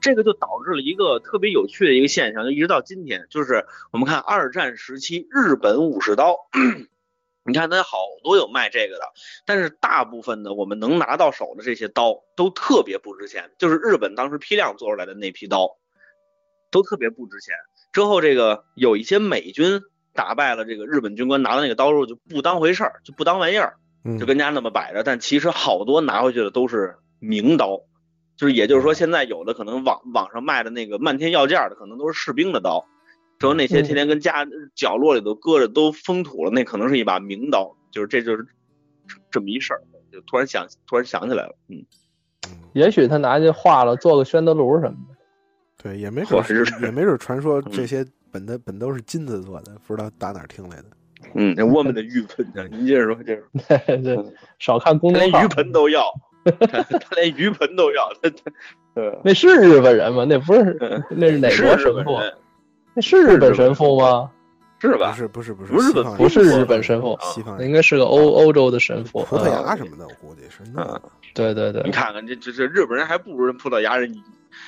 [0.04, 6.36] 这个就导致了一个特别有趣的一个现象，就一直到今天，就是我们看二战时期日本武士刀。
[7.48, 9.14] 你看，它好多有卖这个的，
[9.46, 15.78] 但是大部分的我们能拿到手的这些刀都特别不值钱，就是日本当时批量做出来的那批刀，
[16.70, 17.56] 都特别不值钱。
[17.94, 19.82] 之后这个有一些美军
[20.14, 23.78] 打败了这个日本军官，拿到那个刀之后就不当回事儿，就不当玩意儿，
[24.20, 25.04] 就跟家那么摆着。
[25.04, 27.82] 但其实好多拿回去的都是名刀，
[28.36, 32.86] 就是也就是说，现在有的可能网网上卖的那个漫天要价的，可能都是士兵的刀。
[33.40, 38.48] 说那些天天跟家角落里头搁着都封土了，那可能是一把名刀，就是这就是
[39.30, 41.84] 这么一事儿，就突然想突然想起来了，嗯，
[42.72, 45.16] 也许他拿去画了，做个宣德炉什么的，
[45.84, 46.42] 对，也没准
[46.82, 50.86] 也没准传说这些本的本都是金子做的，不知道打哪听来的。
[51.36, 52.66] 嗯，我们的鱼盆呢？
[52.72, 56.02] 您接着说，接着说， 对，少看公众号，鱼盆都要，
[57.00, 60.26] 他连鱼盆都要，他他， 那是日本人吗？
[60.28, 62.20] 那不是，那是哪国神父？
[62.94, 64.30] 那是日本神父吗？
[64.80, 65.12] 是吧？
[65.12, 70.60] 不是不是不是不是本不是日本神父，西方应该是个欧欧洲的神父，葡萄牙什么的，我估计是。
[70.76, 71.00] 嗯，
[71.34, 74.14] 对对对，你看看这这这日本人还不如人葡萄牙人，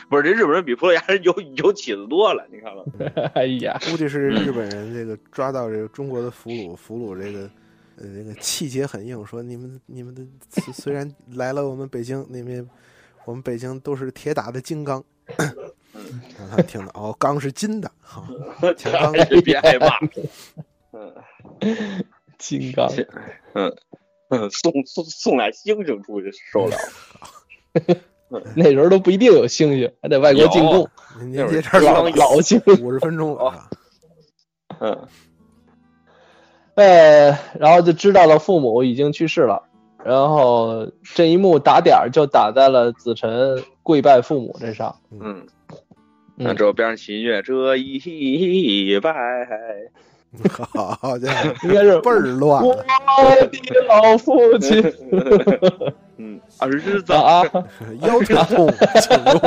[0.08, 3.30] 不是这日本人比葡萄牙人有 有起子多了，你看吧。
[3.34, 7.50] 哎呀，估计是日本人这个抓到这个中国的俘虏，俘虏这个
[7.98, 10.22] 呃那个气节很硬，说你们你们的
[10.74, 12.70] 虽然来了我们北京，你们
[13.26, 15.04] 我们北京都是铁打的金刚。
[16.38, 18.28] 让他听到哦，钢是金的，好，
[18.78, 19.98] 金刚别害怕，
[20.92, 21.16] 嗯，
[22.38, 22.88] 金刚，
[23.56, 23.74] 嗯
[24.30, 26.78] 嗯，送送送俩星星出去受了，
[28.56, 30.88] 那时候都不一定有星星，还得外国进贡。
[31.22, 33.70] 您接着老老星五十分钟了。
[34.82, 35.08] 嗯，
[36.76, 39.64] 呃，然后就知道了父母已经去世了，
[40.04, 44.96] 然后这一幕打点就打在了子辰跪拜父母这上。
[45.20, 45.46] 嗯，
[46.36, 49.12] 那这边上起音乐，这一拜。
[50.74, 52.62] 好家伙，应该是倍儿乱。
[52.62, 52.86] 我的
[53.88, 54.84] 老父亲，
[56.18, 57.42] 嗯，儿子啊，
[58.04, 59.42] 腰疼痛，请用。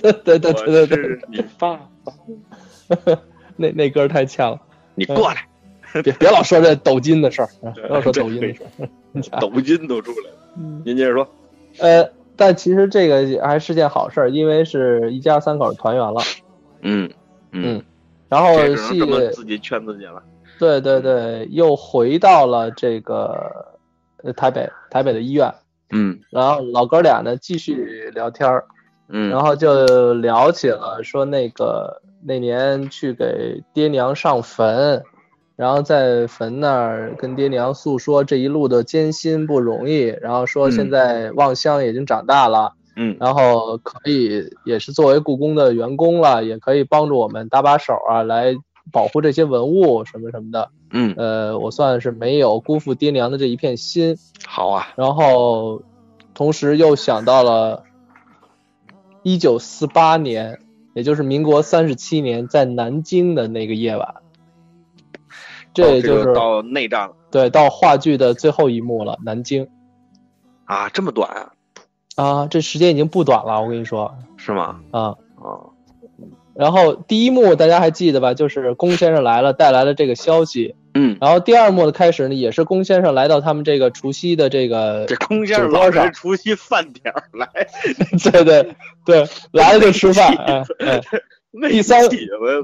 [0.00, 2.12] 对对对对对对，你爸爸，
[3.56, 4.56] 那那歌太欠了。
[4.94, 5.44] 你过来，
[6.02, 8.62] 别别老说这抖音的事儿，不要说抖音的事
[9.30, 10.36] 儿，抖音都出来了。
[10.84, 11.28] 您接着说。
[11.78, 16.20] 呃，但其实这个还是件好事儿，因为是一家三口团圆了。
[16.82, 17.10] 嗯
[17.52, 17.82] 嗯。
[18.28, 18.98] 然后戏
[19.32, 20.20] 自己劝自己了，
[20.58, 23.78] 对对对，又回到了这个
[24.34, 25.54] 台北台北的医院，
[25.90, 28.64] 嗯，然后老哥俩呢继续聊天儿，
[29.08, 35.00] 嗯，然后就聊起了说那个那年去给爹娘上坟，
[35.56, 42.72] 然后在坟那儿跟爹娘诉说这一路的艰辛不容易，然后说现在望乡已经长大了。
[42.96, 48.54] 嗯，然后可以也是作为故宫的员工了，也可以帮助我们搭把手啊，来
[48.92, 50.70] 保护这些文物什么什么的。
[50.92, 54.16] 嗯，呃，我算是没有辜负爹娘的这一片心。
[54.46, 54.88] 好啊。
[54.94, 55.82] 然后，
[56.34, 57.82] 同时又想到了
[59.24, 60.60] 一九四八年，
[60.94, 64.14] 也就是民国三十七年，在南京的那个夜晚。
[65.74, 67.14] 这也就是到内战了。
[67.30, 69.68] 对，到话剧的最后一幕了，南京。
[70.64, 71.52] 啊，这么短啊！
[72.16, 74.80] 啊，这时间已经不短了，我跟你说，是吗？
[74.92, 75.00] 啊
[75.36, 75.68] 啊，
[76.54, 78.32] 然后第一幕大家还记得吧？
[78.32, 80.76] 就是龚先生来了，带来了这个消息。
[80.94, 87.48] 嗯，然后第二幕的开始呢，也是龚先生来到他们这个除夕的这个这龚先生老是除夕饭点来，
[88.30, 90.32] 对对对，来了就吃饭。
[90.36, 91.00] 哎 哎，
[91.68, 92.08] 第三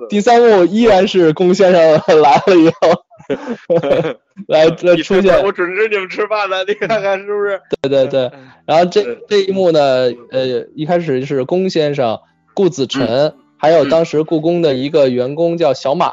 [0.08, 1.82] 第三幕依然是龚先生
[2.20, 3.04] 来了以后。
[4.48, 7.60] 来，来出现，我准时你们吃饭呢，你看看是不是？
[7.82, 8.30] 对对对。
[8.66, 12.18] 然后这这一幕呢，呃，一开始是龚先生、
[12.54, 16.06] 顾子辰，还有当时故宫的一个员工叫小马。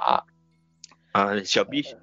[1.13, 1.95] 啊，小 B，小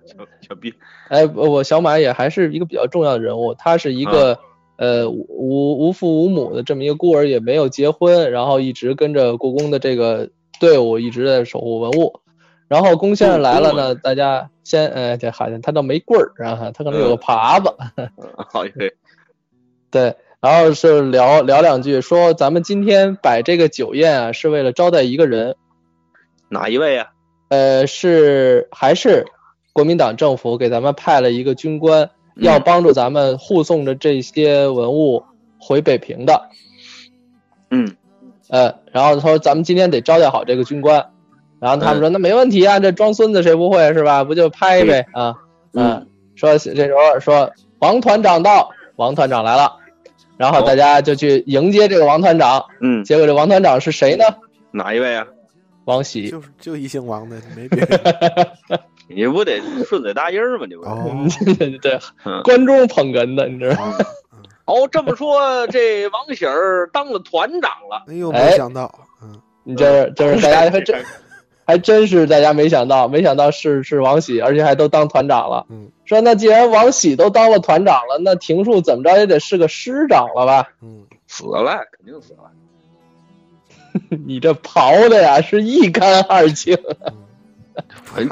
[0.48, 0.74] 小 B。
[1.08, 4.40] 哎，我小马也还是一个比较重要的人物，他是一个
[4.76, 10.30] 呃无无父无母的这么一个孤儿，也没有结婚，然后一直跟着故宫的这个
[10.60, 12.20] 队伍一直在守护文物。
[12.66, 17.70] 然后龚先生来了呢，大家先，呃，这好像他倒没棍儿，然后他可能有个耙子，
[18.48, 18.94] 好对，
[19.92, 25.56] 对，然后是聊聊两句，说咱们今天摆这个酒宴啊，是为了招待一个人，
[26.48, 27.10] 哪一位啊？
[27.48, 29.26] 呃，是还是
[29.74, 35.22] 国民党政府给咱们派了一个军官，要帮助咱们护送着这些文物
[35.60, 36.48] 回北平的，
[37.70, 37.94] 嗯，
[38.48, 41.10] 呃，然后他说咱们今天得招待好这个军官。
[41.60, 44.22] 然后他们说那没问题啊，这装孙子谁不会是吧？
[44.22, 45.34] 不就拍呗啊，
[45.72, 49.76] 嗯，说这时候说王团长到，王团长来了，
[50.36, 54.24] 然后大家就去迎接这个王团长，嗯，结果这王团长是谁呢？
[54.72, 55.26] 哪一位啊？
[55.86, 58.50] 王喜，就是就一姓王的，没别的
[59.08, 60.66] 你不得顺嘴答音吗？
[60.68, 60.84] 你不？
[61.80, 61.98] 对，
[62.42, 63.96] 观众捧哏的，你知道吗？
[64.66, 68.04] 哦，这么说这王喜儿当了团长了？
[68.08, 68.92] 哎呦，没想到，
[69.22, 71.04] 嗯，你这这是大家还真。
[71.66, 75.64] 还真是大家没想到，没想到是是王喜，而且还都当团长了。
[75.70, 80.68] 嗯，说那既然王喜都当了团长了，那庭树怎么着也得是个师长了吧？
[80.82, 82.50] 嗯，死了，肯定死了。
[84.26, 86.76] 你这刨的呀，是一干二净。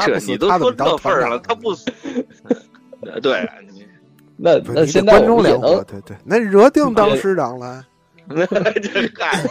[0.05, 1.91] 这你都说这份儿了，他不死。
[3.23, 3.49] 对，
[4.43, 7.85] 那那现在观众也能对对，那惹定当师长了。
[8.27, 9.45] 那这嗨，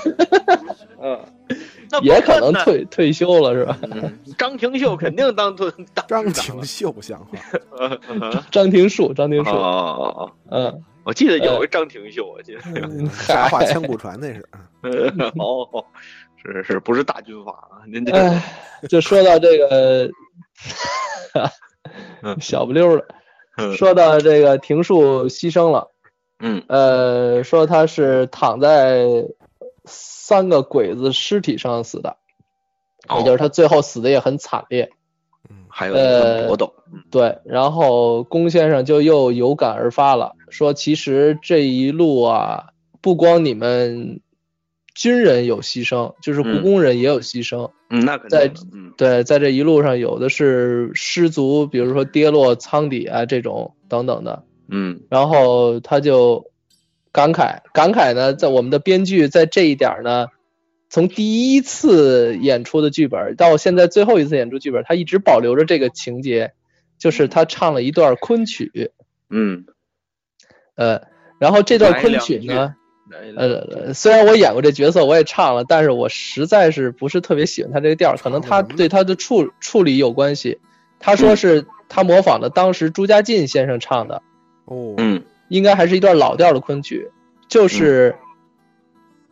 [1.01, 1.19] 嗯。
[2.03, 3.77] 也可能退退休了是吧？
[4.37, 7.37] 张廷秀肯定当当张廷秀像话。
[8.49, 9.51] 张廷树，张廷树。
[9.51, 12.61] 哦嗯，我记得有个张廷秀，我记得。
[13.09, 14.45] 啥话千古传那是。
[15.37, 15.67] 哦，
[16.41, 17.83] 是是不是大军阀啊？
[17.85, 18.15] 您这。
[18.15, 18.41] 哎，
[18.87, 20.09] 就说到这个，
[22.39, 23.05] 小不溜的。
[23.76, 25.91] 说到这个庭树牺牲了。
[26.39, 26.64] 嗯。
[26.68, 29.26] 呃，说他是躺在。
[29.84, 32.16] 三个鬼子尸体上死的，
[33.18, 34.91] 也就是他最后死的也很惨烈。
[35.49, 36.72] 嗯，还有一个搏斗。
[37.09, 42.68] 对，然后龚先生就又有感而发了，说其实这一路啊，
[43.01, 44.22] 不光你们
[44.93, 47.71] 军人有牺牲，就是故宫人也有牺牲。
[47.89, 48.39] 嗯，那肯定。
[48.39, 48.51] 在
[48.97, 54.43] 对，在这一路上有的是失足，比如说跌落舱底啊这种等等的。
[54.69, 56.51] 嗯，然后他就
[57.11, 60.27] 感慨感慨呢，在我们的编剧在这一点呢，
[60.89, 66.53] 从第一次演出的剧本到现在最后一次演出剧本，他一直保留着这个情节，
[66.97, 68.91] 就是他唱了一段昆曲，
[69.29, 69.65] 嗯，
[70.75, 71.01] 呃，
[71.39, 72.75] 然后这段昆曲呢，
[73.36, 80.59] 呃，虽然我演过这角色，我也唱了，但是我实在是不是特别喜欢他这个调，可能他对他的处处理有关系。
[80.99, 84.22] 他说是他模仿的当时朱家进先生唱的，
[84.66, 85.24] 哦，嗯。
[85.49, 87.12] 应该还是一段老调的昆曲，
[87.49, 88.16] 就是，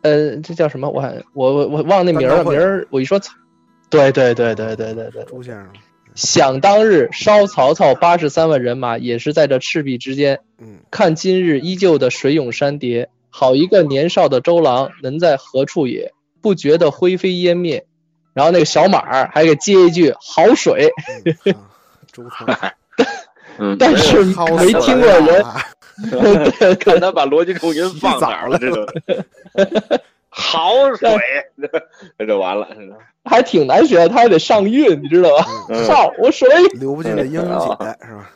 [0.02, 0.90] 呃，这叫什么？
[0.90, 1.02] 我
[1.32, 3.18] 我我我忘那名儿了，名儿我一说，
[3.88, 5.66] 对对对对对对对，朱先生。
[6.14, 10.40] 想当日烧曹操八十三万人马，也是在这赤壁之间。
[10.58, 10.80] 嗯。
[10.90, 16.12] 看今日依旧的水涌山叠，好一个年少的周郎，能在何处也？
[16.42, 17.86] 不觉得灰飞烟灭。
[18.32, 20.90] 然后那个小马儿还给接一句好水。
[22.12, 22.22] 周
[23.58, 25.44] 嗯，但是没听过人。
[26.10, 28.86] 对， 看他把逻辑重音放哪儿了，这都
[30.30, 31.10] 好水，
[32.16, 32.68] 那就完了，
[33.24, 35.46] 还挺难学，他还得上韵，你知道吧？
[35.86, 37.76] 好水，流不尽的英雄血
[38.06, 38.30] 是吧？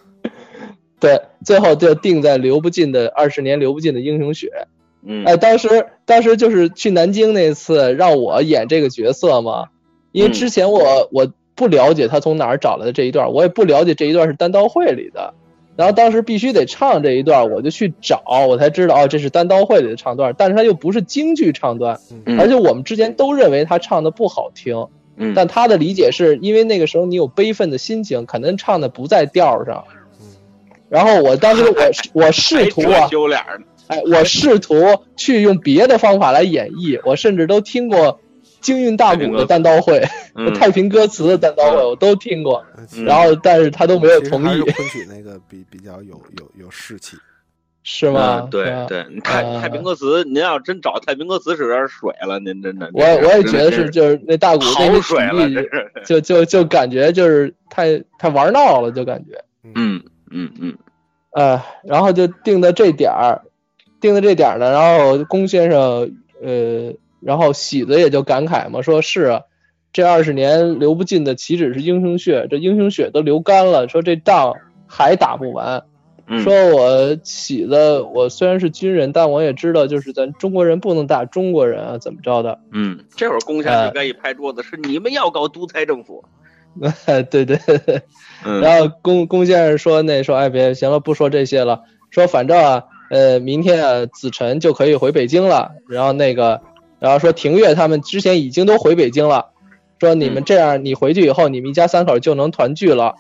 [1.01, 4.67] 对，最后就定在流不尽的二十年流不尽的英雄血。
[5.07, 9.67] 嗯，哎，当时当时就是去南京那次让我演这个角色嘛，
[10.13, 15.35] 因为之前我我不了解他从哪儿找来的这一段，我也不了解这一段是单刀会里的。
[15.77, 21.99] 然后当时必须得唱这一段，我就去找，我才知道哦，这是单刀会里的唱段，但是他又不是京剧唱段，
[22.39, 24.87] 而且我们之前都认为他唱的不好听，
[25.35, 29.85] 但他的理解是因为那个时候你有悲愤的心情，可能唱的不在调上，
[30.89, 31.75] 然后我当时我
[32.27, 33.09] 我试图啊，
[33.89, 34.75] 哎，我试图
[35.17, 38.21] 去用别的方法来演绎，我甚至都听过。
[38.61, 40.03] 京韵大鼓的单刀会，
[40.59, 42.65] 太平歌词的单刀会，我都听过。
[43.05, 44.59] 然后，但是他都没有同意。
[44.63, 47.15] 昆曲那个比比较有有有士气，
[47.83, 48.49] 是吗？
[48.51, 52.89] 对对，太太平歌词，您要真找太平歌词是有点水了，您真的。
[52.95, 55.47] 我我也觉得是，就是那大鼓那水了，
[56.07, 59.45] 就就就感觉就是太太玩闹了，就感觉。
[59.75, 60.75] 嗯嗯嗯。
[61.33, 63.43] 呃，然后就定的这点儿，
[64.09, 66.95] 定的这点儿呢，然后龚先生，呃。
[67.27, 69.41] 然后喜子也就感慨嘛，说是啊，
[69.95, 74.53] 这二十年流不尽的岂止是英雄血，这英雄血都流干了，说这仗
[74.87, 75.83] 还打不完。
[76.43, 82.59] 说我喜子，我虽然是军人，但我也知道，就是咱中国人不能打中国人啊，怎么着的？
[82.73, 86.23] 嗯，这会儿龚先生该一拍桌子，是你们要搞独裁政府。
[87.31, 87.59] 对对。
[88.61, 96.61] 然后龚龚先生说，那说哎别行了，不说这些了，说反正啊，呃，明天啊，子辰就可以回北京了，然后那个。
[97.01, 99.51] 然后说庭月他们之前已经都回北京了，
[100.01, 103.17] 说你们这样，你回去以后，你们一家三口就能团聚了。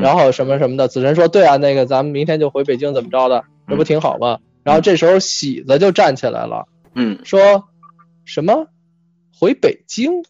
[0.00, 4.38] 然后什么什么的，子辰说对啊，那个咱们明天就回北京，怎么着的，这不挺好吗？
[4.64, 7.64] 然后这时候喜子就站起来了，嗯，说
[8.24, 8.68] 什么
[9.38, 10.24] 回北京？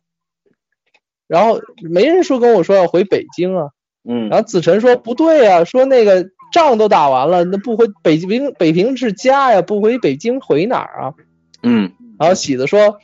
[1.28, 3.68] 然后没人说跟我说要回北京啊，
[4.08, 6.26] 嗯，然后子辰说不对啊，说那个
[6.56, 11.14] 仗都打完了，那不回北平，北平是家呀，不回北京回哪儿啊？
[11.62, 11.92] 嗯。
[12.18, 12.98] 然后喜子说：“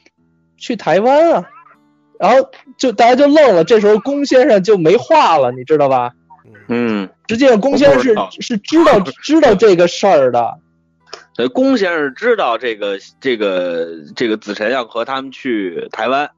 [0.57, 1.44] 去台湾啊！”
[2.18, 3.62] 然后就大家就愣了。
[3.62, 6.12] 这时候龚先生就没话了，你知道吧？
[6.68, 10.59] 嗯，实际上龚先生是是知道 知道这个事儿的。
[11.34, 13.86] 对，龚先生知道这个这个
[14.16, 16.30] 这个子辰要和他们去台湾。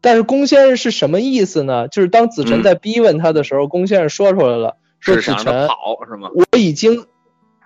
[0.00, 1.88] 但是龚先生是什么意思呢？
[1.88, 6.30] 就是当子辰在逼问他的时候，龚先生说出来了：“说子辰，跑是吗？
[6.34, 7.06] 我已经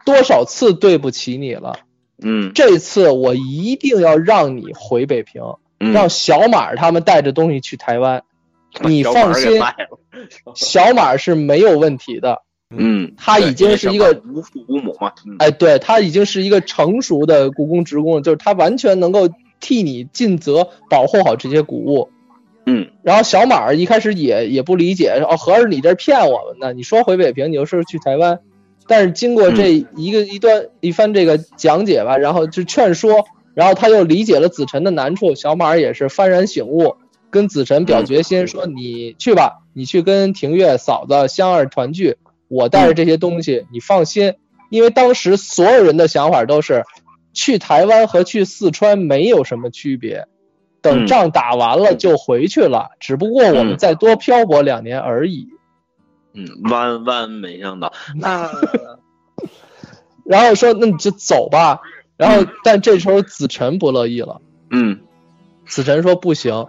[0.06, 1.76] 多少次对不起你了。”
[2.22, 5.42] 嗯，这次我一定要让你回北平，
[5.78, 8.22] 让小马他们带着东西去台湾。
[8.82, 9.60] 你放心，
[10.54, 12.42] 小马是没有问题的。
[12.70, 15.12] 嗯，他已经是一个无父无母嘛。
[15.38, 19.28] 哎，对他已经是一个成熟的故宫职工，就是他完全能够
[19.60, 22.10] 替你尽责保护好这些古物。
[22.66, 26.72] 嗯，然后小马一开始也也不理解，哦，合着你这骗我们呢？
[26.72, 28.40] 你说回北平，你又说去台湾。
[28.86, 36.96] 但是经过这一个一段一番这个讲解吧，然后就劝说，然后他又理解了子辰的难处，小马也是幡然醒悟，
[37.30, 42.16] 跟子辰表决心，说你去吧，你去跟庭月嫂子香儿团聚，
[42.48, 44.34] 我带着这些东西，你放心，
[44.70, 46.84] 因为当时所有人的想法都是，
[47.32, 50.26] 去台湾和去四川没有什么区别，
[50.84, 55.48] 等仗打完了就回去了，只不过我们再多漂泊两年而已。
[56.34, 58.50] 嗯，万万没想到， 那，
[60.26, 61.80] 然后说那你就走吧，
[62.18, 65.00] 然后但这时候子辰不乐意了，嗯，
[65.64, 66.66] 子辰说不行，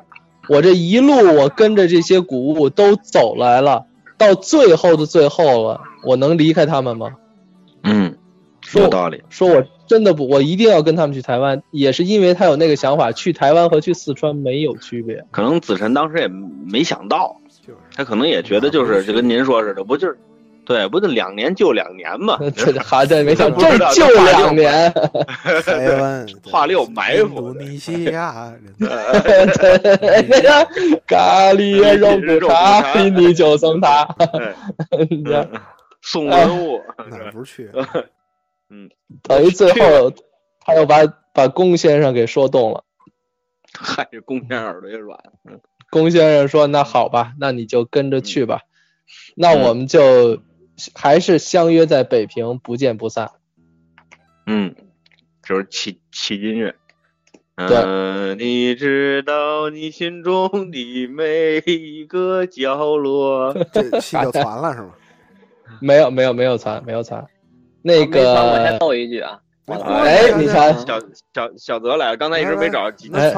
[0.47, 3.85] 我这一路我跟着这些古物都走来了，
[4.17, 7.17] 到最后的最后了，我能离开他们吗？
[7.83, 8.17] 嗯，
[8.81, 9.21] 有道理。
[9.29, 15.23] 说我真的不，我一定要跟他们去台湾，也是因为他有那个想法，去台湾和去四川没有区别。
[15.31, 17.35] 可能子晨当时也没想到，
[17.95, 20.17] 他可能也觉得就是就跟您说似的，不就是。
[20.67, 22.39] 对，不就两年就两年嘛？
[22.57, 24.91] 这还在没想这就两年。
[25.63, 27.49] 台湾 话六埋伏。
[27.49, 28.51] 印度尼西亚。
[28.79, 28.89] 那
[30.41, 30.67] 个
[31.05, 34.07] 咖喱肉骨茶，你就送他。
[36.01, 37.69] 送人物哪不去？
[38.69, 38.89] 嗯，
[39.23, 40.11] 等于最后
[40.59, 42.83] 他又把把龚先生给说动了。
[43.73, 45.19] 嗨，这龚先生耳朵也软。
[45.89, 48.61] 龚先生说：“那好吧，那你就跟着去吧。
[49.35, 50.41] 那我们就。”
[50.93, 53.31] 还是相约在北平，不见不散。
[54.45, 54.75] 嗯，
[55.41, 56.75] 就是起起音乐。
[57.55, 63.53] 对，你知道你心中的每一个角落。
[63.71, 64.93] 这戏就传了是吗？
[65.79, 67.25] 没有没有没有传没有传。
[67.87, 69.37] 那个我先奏一句啊。
[69.67, 70.99] 哎，你瞧小
[71.35, 73.31] 小小泽来了，刚才一直没找机会啊。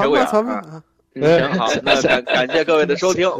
[1.20, 3.30] 行好，那感感谢各位的收听，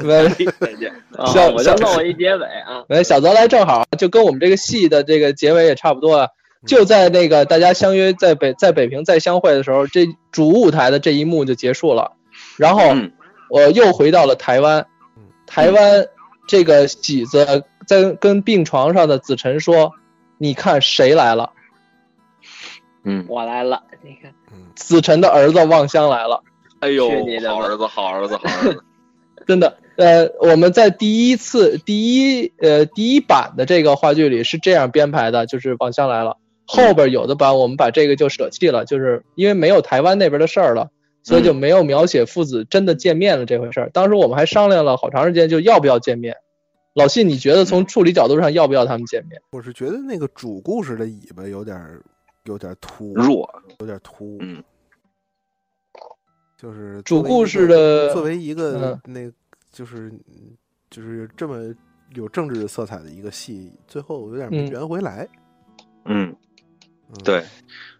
[0.58, 0.92] 再见。
[1.32, 2.84] 小我就弄一结尾啊。
[2.88, 6.28] 哎，小泽来正好，就跟我们这个戏的这个结尾也差不多啊。
[6.66, 12.12] 就在那个大家相约在北在北平再相会的时候，这主舞台的这一幕就结束了。
[12.58, 12.82] 然后
[13.48, 14.84] 我又回到了台湾，
[15.46, 16.06] 台湾
[16.46, 19.92] 这个喜子在跟病床上的子晨说
[20.38, 21.52] ：“你看谁来了？”
[23.04, 23.82] 嗯，我来了。
[24.02, 24.32] 你看，
[24.74, 26.42] 子辰的儿子望乡来了。
[26.80, 27.08] 哎呦，
[27.48, 28.84] 好儿子，好儿子，好儿子，
[29.46, 29.78] 真的。
[29.96, 36.36] 呃，我们在第一次第一呃第一版的这个话剧里是这样编排的，就是望乡来了。
[36.66, 40.90] 后边有的版我们把这个就舍弃了，就是因为没有台湾那边的事儿了，
[41.24, 43.90] 所以就没有描写父子真的见面了这回事儿。
[43.92, 46.36] 当时我们还商量了好长时间，就要不要见面。
[46.98, 49.40] 老信，你觉得从处理角度上要不要他们见面？
[49.52, 51.80] 我是觉得那个主故事的尾巴有点
[52.44, 54.36] 有点突弱，有点突。
[54.40, 54.62] 嗯。
[56.60, 59.30] 就是主故事的作为一个那，
[59.70, 60.12] 就是
[60.90, 61.72] 就是这么
[62.16, 65.28] 有政治色彩的一个戏，最后有点没圆回来。
[66.06, 66.34] 嗯，
[67.22, 67.44] 对。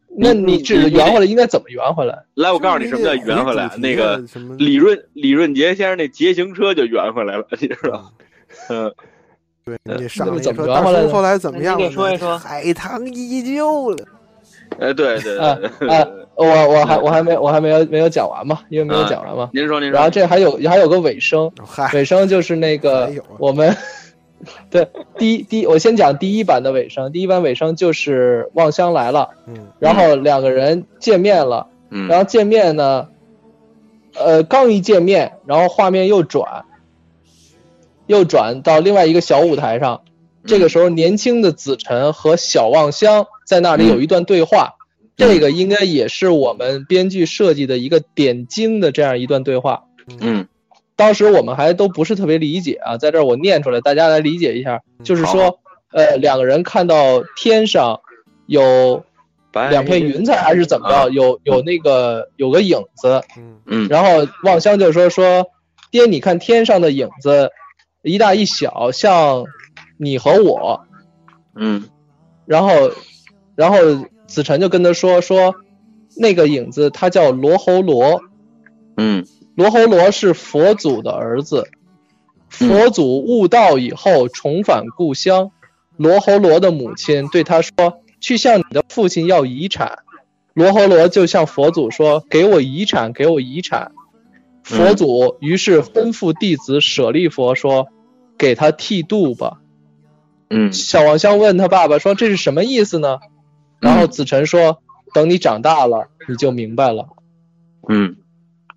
[0.08, 2.24] 那你指圆回来应该怎么圆回来？
[2.34, 3.70] 来，我告诉你什么叫圆回来。
[3.76, 4.18] 那个
[4.58, 8.12] 李润李润杰先生那捷行车就圆回来了，你知道？
[8.68, 8.92] 嗯，
[9.64, 11.08] 对，你上怎么圆回来？
[11.08, 11.78] 后来怎么样？
[11.78, 12.38] 你说一说。
[12.38, 14.04] 海棠依旧了。
[14.78, 15.88] 哎，对对对。
[15.88, 19.50] 啊，我我还我还没我还没有没有讲完嘛，因为没有讲完嘛。
[19.52, 19.94] 您说您说。
[19.94, 21.50] 然后这还有还有个尾声，
[21.94, 23.74] 尾声就是那个我们
[24.70, 33.08] 对第一第我先讲第一版的尾声，第一版尾声就是望乡来了，嗯，然后两个人见面了，嗯，然后见面呢，
[34.16, 36.64] 呃，刚一见面，然后画面又转，
[38.08, 40.02] 又转到另外一个小舞台上，
[40.44, 44.74] 这个时候年轻的子晨和小望乡在那里有一段对话。
[45.16, 49.82] 这个应该也是我们编剧设计的一个点睛的这样一段对话。
[50.20, 50.46] 嗯，
[50.94, 54.80] 当时我们还都不是特别理解啊，在这儿我念出来，大家来理解一下。
[55.02, 55.58] 就是说，
[55.92, 57.98] 呃，两个人看到天上
[58.46, 59.04] 有
[59.52, 61.10] 两片云彩，还是怎么着？
[61.10, 63.20] 有有那个有个影子。
[63.36, 63.88] 嗯嗯。
[63.88, 65.46] 然后望乡就说说，
[65.90, 67.50] 爹，你看天上的影子，
[68.08, 69.44] 一大一小，像
[69.96, 70.86] 你和我。
[71.54, 71.84] 嗯。
[72.46, 72.90] 然后，
[73.54, 73.78] 然后。
[74.28, 75.54] 子晨就跟他说说，
[76.14, 78.20] 那个影子他叫罗侯罗，
[78.98, 81.70] 嗯，罗侯罗是佛祖的儿子，
[82.50, 85.50] 佛祖悟道以后重返故乡，
[85.96, 90.00] 罗侯罗的母亲对他说，去向你的父亲要遗产，
[90.52, 93.92] 罗侯罗就向佛祖说，给我遗产，给我遗产，
[94.62, 97.88] 佛祖于是吩咐弟子舍利佛说，
[98.38, 99.60] 给他剃度吧，
[100.48, 103.18] 嗯，小王香问他爸爸说，这是什么意思呢？
[103.80, 104.80] 然后子晨说
[105.12, 107.08] ：“等你长大了，你就明白了。”
[107.88, 108.16] 嗯，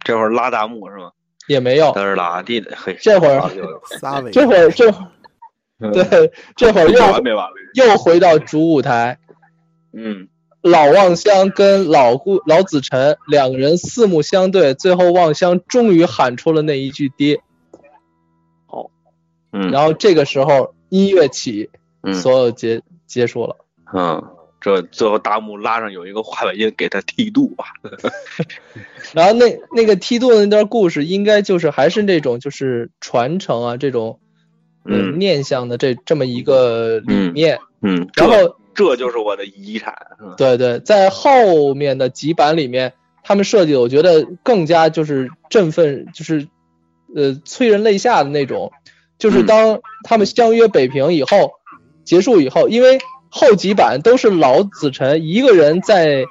[0.03, 1.11] 这会儿拉大幕是吗？
[1.47, 1.87] 也没有。
[1.87, 3.49] 嘚儿拉地的，嘿，这会儿。
[4.31, 4.91] 这会儿这，
[5.91, 6.99] 对，这会儿又
[7.73, 9.19] 又回到主舞台。
[9.91, 10.27] 嗯，
[10.61, 17.41] 老望乡跟老顾老子晨两个人四目相对，最后望乡终于喊出了那一句“爹”。
[19.51, 19.71] 哦，嗯。
[19.71, 21.69] 然后这个时候音乐起，
[22.03, 23.55] 嗯所有结结束了。
[23.93, 24.23] 嗯。
[24.63, 27.65] 这最后大幕拉上有一个画外音给他剃度吧，
[29.11, 34.19] 然后那那个剃度的那段故事应该就是还是那种就是传承啊这种
[34.85, 39.95] 嗯念想的这这么一个理念嗯，然后这就是我的遗产，
[40.37, 42.93] 对对，在后面的几版里面
[43.23, 46.47] 他们设计的我觉得更加就是振奋就是
[47.15, 48.71] 呃催人泪下的那种，
[49.21, 51.53] 就是当他们相约北平以后
[52.03, 52.99] 结束以后，因为。
[53.33, 56.25] 后几版都是老子辰一个人在，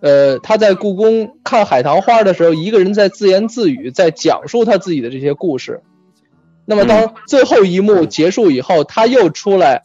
[0.00, 5.80] 呃，他在故宫看海棠花的时候，一个人在自言自语，在讲述他自己的这些故事。
[6.66, 9.84] 那么当最后一幕结束以后，他又出来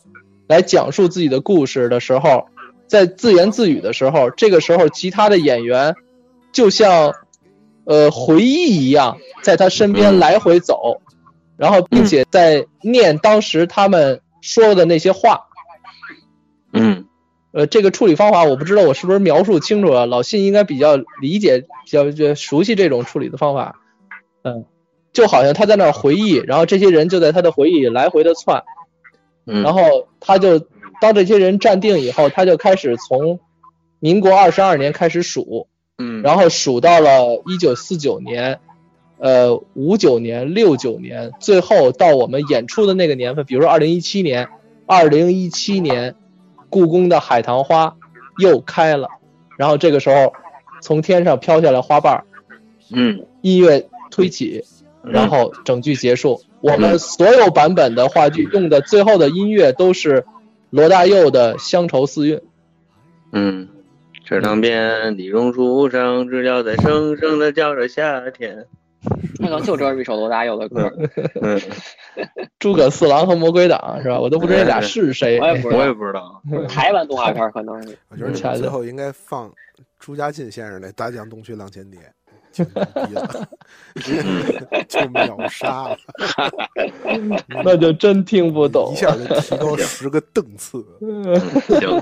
[0.49, 2.47] 来讲述自己的故事的时候，
[2.87, 5.95] 在自言自语的时候，这个时候其他的演员
[6.51, 7.13] 就像
[7.85, 10.99] 呃回忆一样，在他身边来回走，
[11.59, 15.47] 然后并且在念当时他们说的那些话。
[16.71, 17.05] 嗯，
[17.51, 23.81] 呃，这个处理方法我不知道我是不是描述清楚了，老信应该比较理解、比较就熟悉这种处理的方法。
[24.43, 24.65] 嗯，
[25.11, 28.63] 就好像他在那儿回忆，然后这些人就在他的回忆里来回的窜，
[29.43, 30.59] 然后他就
[31.01, 33.39] 当这些人站定以后，他就开始从
[33.99, 38.61] 民国二十二年开始数，嗯，然后数到了一九四九年，
[39.19, 44.49] 呃，五九年、六九年，最后到我们演出的那个年份，比如说二零一七年，
[44.85, 46.15] 二零一七年。
[46.71, 47.95] 故宫的海棠花
[48.37, 49.09] 又开了，
[49.57, 50.33] 然后这个时候
[50.83, 52.23] 从天上飘下来花瓣儿，
[52.93, 54.63] 嗯，音乐推起，
[55.01, 56.43] 然后整句结束。
[56.61, 60.25] 我们所有版本的话剧用的最后的音乐都是
[60.69, 62.37] 罗大佑的《乡愁四韵》。
[63.31, 63.67] 嗯，
[64.23, 68.67] 池塘边，李榕树上，知了在声声的叫着夏天。
[69.39, 70.91] 那个就这一首罗大佑的歌。
[71.41, 71.59] 嗯。
[72.59, 74.19] 诸葛四郎和魔鬼党是吧？
[74.19, 75.39] 我都不知道这俩是谁。
[75.39, 76.41] 我也不知道，我也不知道。
[76.67, 77.97] 台湾动画片可能是。
[78.09, 79.49] 我觉得最后应该放
[79.97, 81.99] 朱家进先生的《大江东去浪千叠》，
[84.87, 85.97] 就秒杀了。
[87.63, 90.83] 那就真听不懂，一下就提高十个档次。
[91.79, 92.01] 行，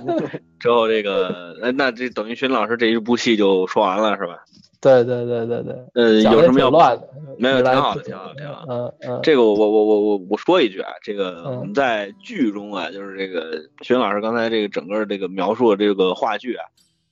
[0.59, 4.39] 之后这个，那这等于徐老师这一部戏就说完了是吧？
[4.79, 7.09] 对对对对对，呃，有什么要乱的？
[7.39, 8.73] 没有，挺好的，挺好的，挺好的。
[8.73, 16.65] 嗯嗯，这个我我我我我我说一句啊，这个我们在剧中啊，就是这个徐老师刚才这个整个这个描述的这个话剧啊，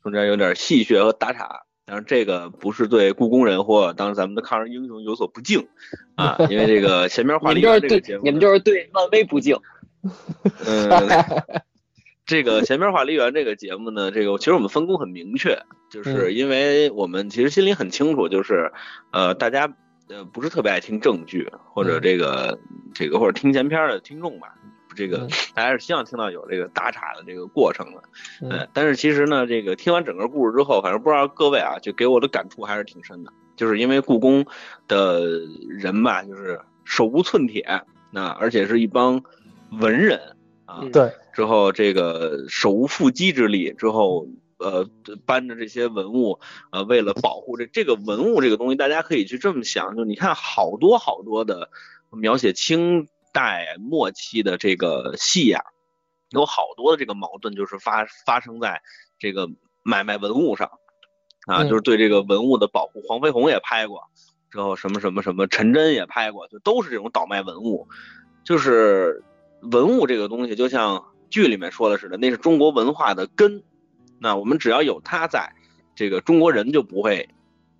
[0.03, 5.68] 中间有点戏谑和打岔，但是这个不是对故宫人或当时咱们的抗日英雄有所不敬
[6.16, 9.57] 啊，因为这个前面话里这个节目，你们就是对漫威不敬。
[10.68, 11.61] 嗯。
[12.26, 15.60] 这个前边话梨园这个节目呢，这个其实我们分工很明确，
[15.92, 18.72] 就是因为我们其实心里很清楚，就是
[19.12, 19.72] 呃，大家
[20.10, 22.58] 呃不是特别爱听正剧或者这个
[22.96, 24.56] 这个或者听前片的听众吧，
[24.96, 28.02] 这个大家是希望听到有这个打岔的这个过程的，
[28.42, 34.44] 嗯，但是其实呢，这个听完整个故事之后，反正不知道各位啊，就给我的感触还是挺深的，就是因为故宫
[34.88, 35.22] 的
[35.70, 39.22] 人吧，就是手无寸铁，那而且是一帮
[39.70, 40.20] 文人。
[40.66, 44.89] 啊，对，之后这个手无缚鸡之力，之后呃
[45.24, 46.39] 搬着这些文物，
[46.72, 51.70] 呃为了保护这这个文物这个东西，大家可以去这么想，就你看好多好多的
[52.09, 55.61] 描写清代末期的这个戏呀，
[56.32, 58.82] 有好多的这个矛盾就是发发生在
[59.20, 59.47] 这个
[59.84, 60.72] 买卖文物上，
[61.45, 64.01] 啊，就是对这个文物的保护，黄飞鸿也拍过，
[64.49, 67.88] 之后什么什么什么陈真也拍过，就都是这种倒卖文物，
[68.43, 69.24] 就是。
[69.72, 73.63] 文物这个东西，就像剧里面说的似的，那是中国文化的根。
[74.18, 75.53] 那我们只要有它在，
[75.93, 77.28] 这个中国人就不会，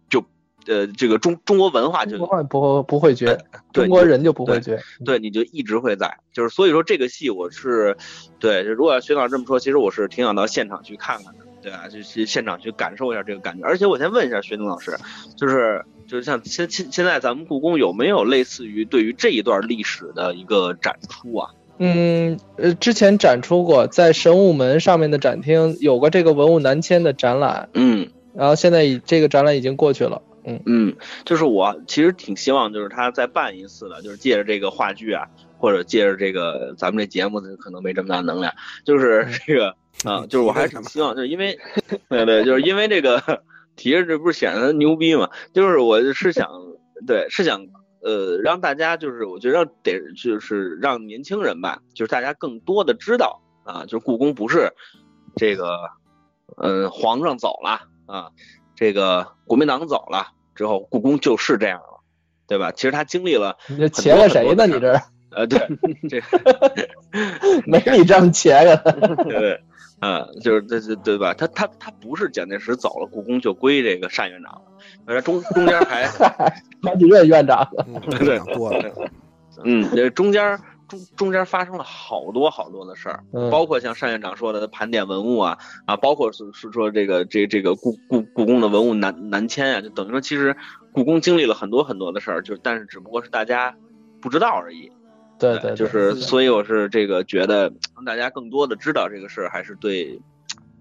[0.10, 0.24] 就
[0.68, 3.38] 呃，这个中中国文化就不会不会绝，
[3.72, 6.20] 中国人就不会绝，对，你就一直会在。
[6.34, 7.96] 就是所以说这个戏我是，
[8.38, 13.66] 对，如果徐老师这么说，其实我是挺想到现场去看看的，对啊，就去现场去感受一下这个感觉。
[13.66, 14.98] 而且我先问一下薛宁老师，
[15.38, 21.52] 就是就是像现现现在咱们故宫有没有类似于对于这一段历史的一个展出啊？
[21.78, 30.62] 嗯，呃，之前展出过，在神武门上面的展厅有过这个文物南迁的展览，嗯，然后现在已这个展览已经过去了，嗯。
[30.66, 30.96] 嗯，
[31.26, 38.54] 就是我其实挺希望就是他再办一次的，就是借着这个话剧啊，或者借着这个咱们这节目可能没这么大能量，
[38.86, 41.60] 就是这个啊，就是我还是挺希望，就是因为
[42.08, 43.22] 对对，就是因为这个
[43.76, 46.50] 提着这不是显得牛逼嘛，就是我是想
[47.06, 47.68] 对是想。
[48.06, 54.72] 呃，让大家就是我觉得得就是让年轻人吧，就是大家更多的知道啊，就是故宫不是
[55.36, 55.90] 这个，
[56.58, 58.30] 嗯，皇上走了啊，
[58.76, 62.02] 这个国民党走了之后，故宫就是这样了，
[62.48, 62.72] 对吧？
[62.72, 64.68] 其实他经历了，你这切了谁呢？
[64.68, 65.02] 你这？
[65.36, 65.60] 呃，对，
[66.10, 66.22] 这
[67.68, 68.78] 没你这么切的，
[69.28, 69.62] 对。
[70.02, 71.34] 嗯，就是这这对吧？
[71.34, 74.62] 他他他不是蒋介石走了，故宫就归这个单院长了。
[75.06, 77.66] 而中中间还好几任院长，
[78.20, 79.10] 对多了。
[79.64, 80.60] 嗯，这中间
[80.90, 90.58] 中中间发生了好多好多的事儿，包括像单院长说的盘点文物啊啊，包括是是说这个这这个故故故宫的文物南南迁啊，就等于说其实
[90.92, 93.74] 故宫经历了很多很多的事儿，就但是只不过是大家
[94.22, 94.92] 不知道而已。
[95.38, 100.20] 对对，就是所以我是这个觉得让大家更多的知道这个事儿，还是对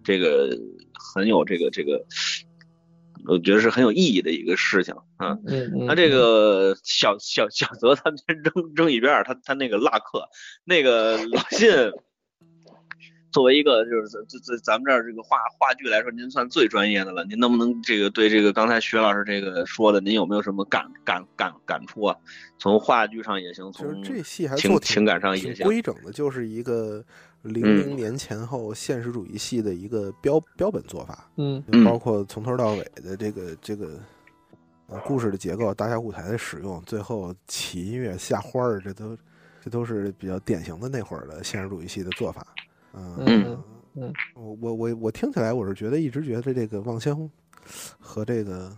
[0.03, 0.57] 这个
[0.93, 2.05] 很有这个这个，
[3.27, 5.37] 我觉得是很有意义的一个事情啊。
[5.47, 5.87] 嗯嗯。
[5.87, 10.29] 他这个小小小泽， 他先扔扔一边他他那个拉客，
[10.65, 11.93] 那个老信。
[13.35, 17.25] 作为一个就是这这咱们这儿这个话话剧来说，您算最专业的了。
[17.25, 22.17] 您能不能这个对这个刚才徐老师这个说的，您有没有什么感感感感触啊？
[22.61, 25.67] 从话剧上也行，从这戏还情情感上也行。
[25.67, 27.05] 规整的，就是一个
[27.43, 31.29] 零零年前后现实主义戏的一个标标本做法。
[31.37, 34.01] 嗯，包括从头到尾的这个这个
[35.05, 39.19] 故事的结构、大小舞台的使用，最后起音乐下花儿，这都
[39.61, 42.47] 这都是比较典型的那会儿的现实主义戏的做法。
[42.95, 43.59] 嗯
[43.97, 47.29] 嗯，我我我我听起来我是觉得一直觉得这个望乡
[47.99, 48.71] 和这个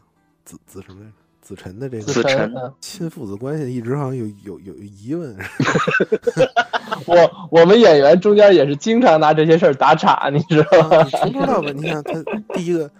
[0.44, 1.04] 子子什么
[1.40, 5.36] 子辰的这个亲父子关系一直好像有有有疑问。
[7.06, 11.04] 我我们演员中间也是经常拿这些事儿打岔，你知道吗？
[11.04, 12.22] 从头到尾，你看他
[12.54, 12.90] 第一个，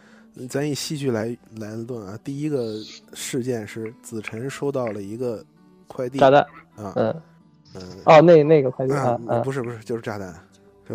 [0.48, 2.74] 咱以戏剧来来论啊，第一个
[3.14, 5.44] 事件是子辰收到了一个
[5.86, 6.40] 快递炸弹
[6.76, 7.22] 啊，嗯
[7.74, 10.34] 嗯哦，那那个快递啊，不是不是就是炸弹。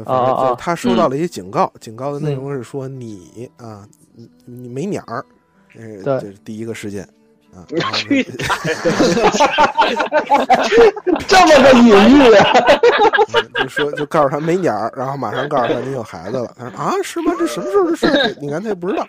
[0.06, 0.56] 啊啊！
[0.56, 5.26] 他收到了一些警告，警告的内容是说你啊，你你没鸟儿，
[5.76, 7.08] 呃，这是第一个事件
[7.56, 7.66] 啊。
[11.28, 11.88] 这么个隐
[12.18, 12.20] 喻，
[13.62, 16.54] 就说就告诉他没鸟儿，然后马上告诉他你有孩子了。
[16.58, 17.34] 他说啊，是吗？
[17.38, 18.38] 这什么时候的事？
[18.42, 19.04] 你看他也不知道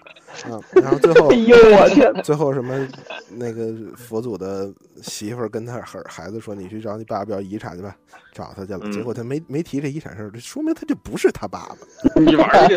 [0.50, 0.58] 啊。
[0.72, 2.12] 然后最后，哎呦我天！
[2.22, 2.88] 最后什么
[3.28, 4.72] 那个佛祖的
[5.02, 7.94] 媳妇儿跟他孩孩子说：“你去找你爸爸要遗产去吧。”
[8.32, 11.76] 找他去了，结果他没没提这遗产事儿，这说明他就不是他爸爸。
[12.20, 12.76] 你玩去！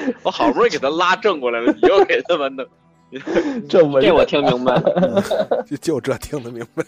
[0.22, 2.66] 我好不容易给他拉正过来了，你又给他们弄。
[3.70, 5.24] 这我这我听明白了，
[5.66, 6.84] 就就这听得明白。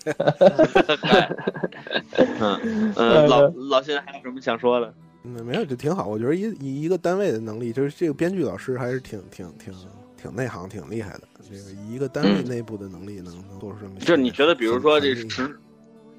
[2.41, 4.95] 嗯嗯，老老辛还有什么想说的？
[5.25, 6.07] 嗯，没有，就挺好。
[6.07, 9.73] 我觉得一一一个单位的能力，就是这个编剧老师还是挺挺挺
[10.21, 11.23] 挺内行、挺厉害的。
[11.43, 15.59] 这个一个单位内部的能力能能做出这么，就你觉得，比如说这十，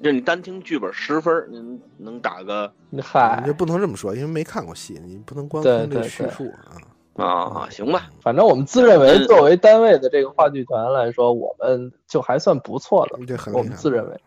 [0.02, 2.72] 就你单听剧本十分，您能打个？
[3.00, 6.76] 嗨，你就不能这么说，因为没看过戏，你不能光听这叙述啊。
[7.14, 13.24] 啊，行吧，反正我们自认为作为单位的这个话剧团来说，我们就还算不错的。
[13.26, 14.20] 这很我们自认为，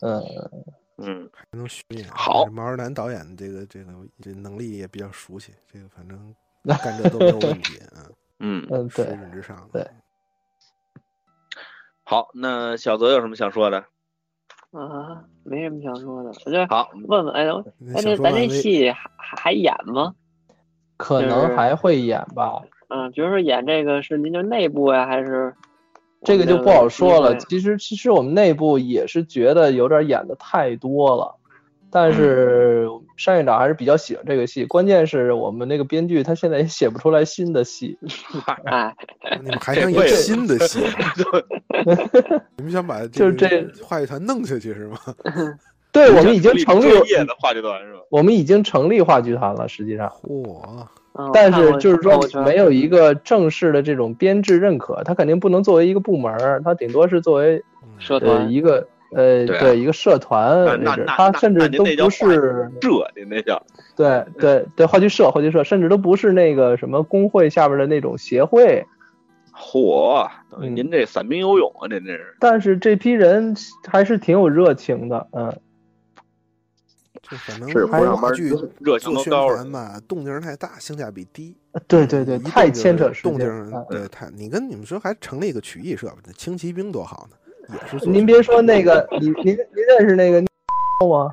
[0.00, 0.22] 嗯
[0.98, 2.06] 嗯，还能巡演。
[2.10, 6.34] 好，毛二南导演这个这个这能力也比较熟悉，这个反正
[6.78, 8.04] 干这都没有问题啊。
[8.40, 9.68] 嗯嗯，对，水准之上。
[9.72, 9.84] 对。
[12.04, 13.84] 好，那小泽有什么想说的？
[14.80, 16.30] 啊，没什么想说的。
[16.46, 20.14] 我就好问问，哎，哎，那咱这戏还还演吗？
[20.96, 25.54] 可能还会演吧，嗯，比如说演这个是您就内部呀，还是
[26.24, 27.36] 这个就不好说了。
[27.36, 31.37] 其实其实我们内部也是觉得有点演的太多了，
[31.90, 32.86] 但是
[33.24, 34.64] 单院长还是比较喜欢这个戏。
[34.64, 37.98] 关键是我们那个编剧他现在也写不出来新的戏，
[38.64, 38.94] 哎，
[39.42, 40.80] 你们还想演新的戏？
[42.56, 44.98] 你们想把 就是这话剧团弄下去是吗？
[45.90, 48.00] 对，我们已经成立的话剧团是吧？
[48.10, 50.08] 我们已经成立话剧团了，实际上。
[50.22, 50.86] 嚯！
[51.32, 57.60] 但是就是说，没有一个正式的这种编制认可，它肯定不能作为一个部门，它顶多是作为
[57.98, 63.62] 社团一个呃，对一个社团那是，他甚至都不是社，那叫
[63.96, 68.84] 对对对话剧社，话剧社甚至都不是那个什么工会下边的那种协会。
[69.52, 70.28] 嚯！
[70.60, 72.36] 您这散兵游泳啊，您这是。
[72.38, 73.56] 但是这批人
[73.86, 75.58] 还是挺有热情的，嗯。
[77.20, 81.54] 就反正是话剧热情做宣传吧，动静太大，性价比低。
[81.86, 84.30] 对对对，太牵扯动静，对太。
[84.30, 87.36] 你跟你们说还成立一个曲艺社吧，轻骑兵多好呢，
[87.72, 88.08] 也是。
[88.08, 90.40] 您别说那个， 您您您认识那个
[91.08, 91.30] 吗？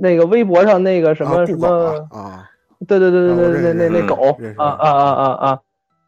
[0.00, 1.68] 那个微博上那个什么什么
[2.10, 2.48] 啊？
[2.86, 5.58] 对对对对对，那那那狗啊啊啊啊啊！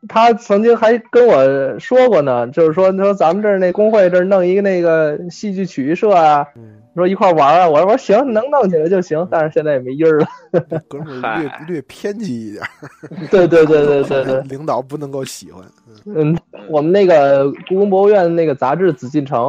[0.08, 6.46] 他曾经还跟我说过呢，就是说说咱们这儿那工会这儿弄一个那个戏剧曲艺社啊。
[6.94, 10.26] 说一块玩啊，我说行，能弄起来就行，但是现在也没音儿了。
[10.88, 12.62] 哥们儿略略偏激一点。
[13.30, 15.64] 对对对对对对， 领导不能够喜欢。
[16.04, 16.36] 嗯，
[16.68, 19.40] 我们那个故宫博物院那个杂志《紫禁城》，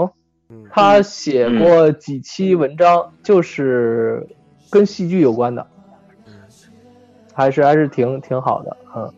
[0.72, 4.26] 他写过几期文章，就是
[4.72, 5.68] 跟戏剧有关的，
[7.34, 9.14] 还是还是挺挺好的，嗯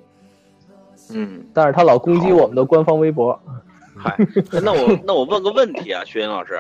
[1.14, 1.46] 嗯。
[1.54, 3.40] 但是他老攻击我们的官方微博。
[3.98, 4.18] 嗨，
[4.64, 6.60] 那我那我问个问题啊，薛云老师。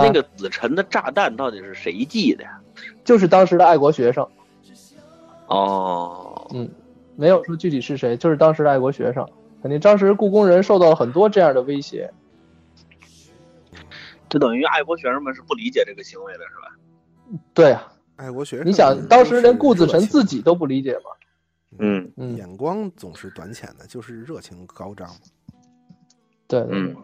[0.00, 2.60] 那个子辰的炸弹到底是谁寄的呀？
[3.04, 4.26] 就是当时的爱国学生。
[5.48, 6.70] 哦，嗯，
[7.16, 9.28] 没有说具体是谁，就是当时的爱国学生。
[9.60, 12.10] 肯定当时故宫人受到了很多这样的威胁。
[14.28, 17.38] 就等于爱国学生们是不理解这个行为的，是吧？
[17.52, 21.02] 对呀，爱国学生，你想当时连顾子辰自己都不理解吗？
[21.78, 25.10] 嗯嗯，眼光总是短浅的，就是热情高涨。
[26.46, 26.96] 对，嗯，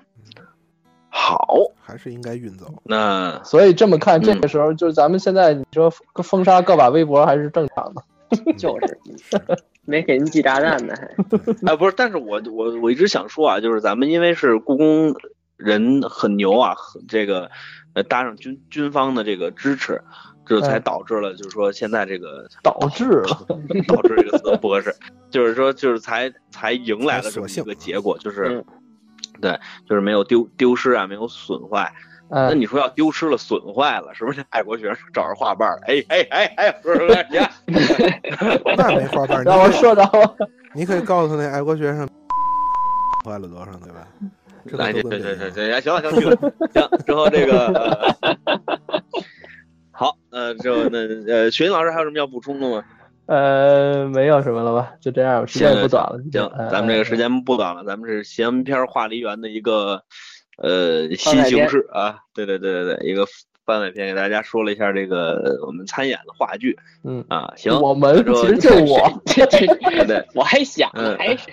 [1.20, 2.72] 好，还是应该运走。
[2.84, 5.90] 那所以这么看，这个时候就是咱们现在你说
[6.22, 8.02] 封杀个把微博还是正常的，
[8.56, 8.98] 就是
[9.84, 11.08] 没给人寄炸弹呢，还。
[11.66, 15.14] 哎不是，但是我我我一直想说啊，就是咱们因为是故宫
[15.56, 16.76] 人很牛啊，
[17.08, 17.50] 这个
[17.94, 20.00] 呃搭上军军方的这个支持。
[20.46, 23.46] 这才导致了，就是说现在这个导致了，
[23.86, 24.96] 导致这个词不合适，
[25.28, 28.64] 就是说就是才才迎来了这么一个结果，就是
[29.40, 29.58] 对，
[29.88, 31.92] 就是没有丢丢失啊，没有损坏。
[32.30, 34.44] 那你说要丢失了、损坏了，是不是？
[34.50, 37.38] 爱国学生找着画瓣哎哎哎哎，说说去，
[38.76, 40.10] 那没画瓣 让我说到，
[40.74, 42.06] 你可以告诉那爱国学生
[43.24, 44.06] 坏了多少，对吧？
[44.64, 46.36] 对对对对对，行了行了，
[46.74, 48.14] 行，之后这个。
[49.90, 50.98] 好，呃，之后那
[51.32, 52.84] 呃，徐云老师还有什么要补充的吗？
[53.28, 56.18] 呃，没有什么了吧，就这样，时间不短了。
[56.32, 60.02] 行，咱们这个时间不短了，咱们是闲篇画梨园的一个
[60.56, 63.26] 呃新形式啊，对对对对对，一个
[63.66, 69.44] 番外篇，给大家说了一下这个我们参演的话剧，嗯啊，行，我们其实就我，对
[70.08, 71.52] 对，我还想还谁？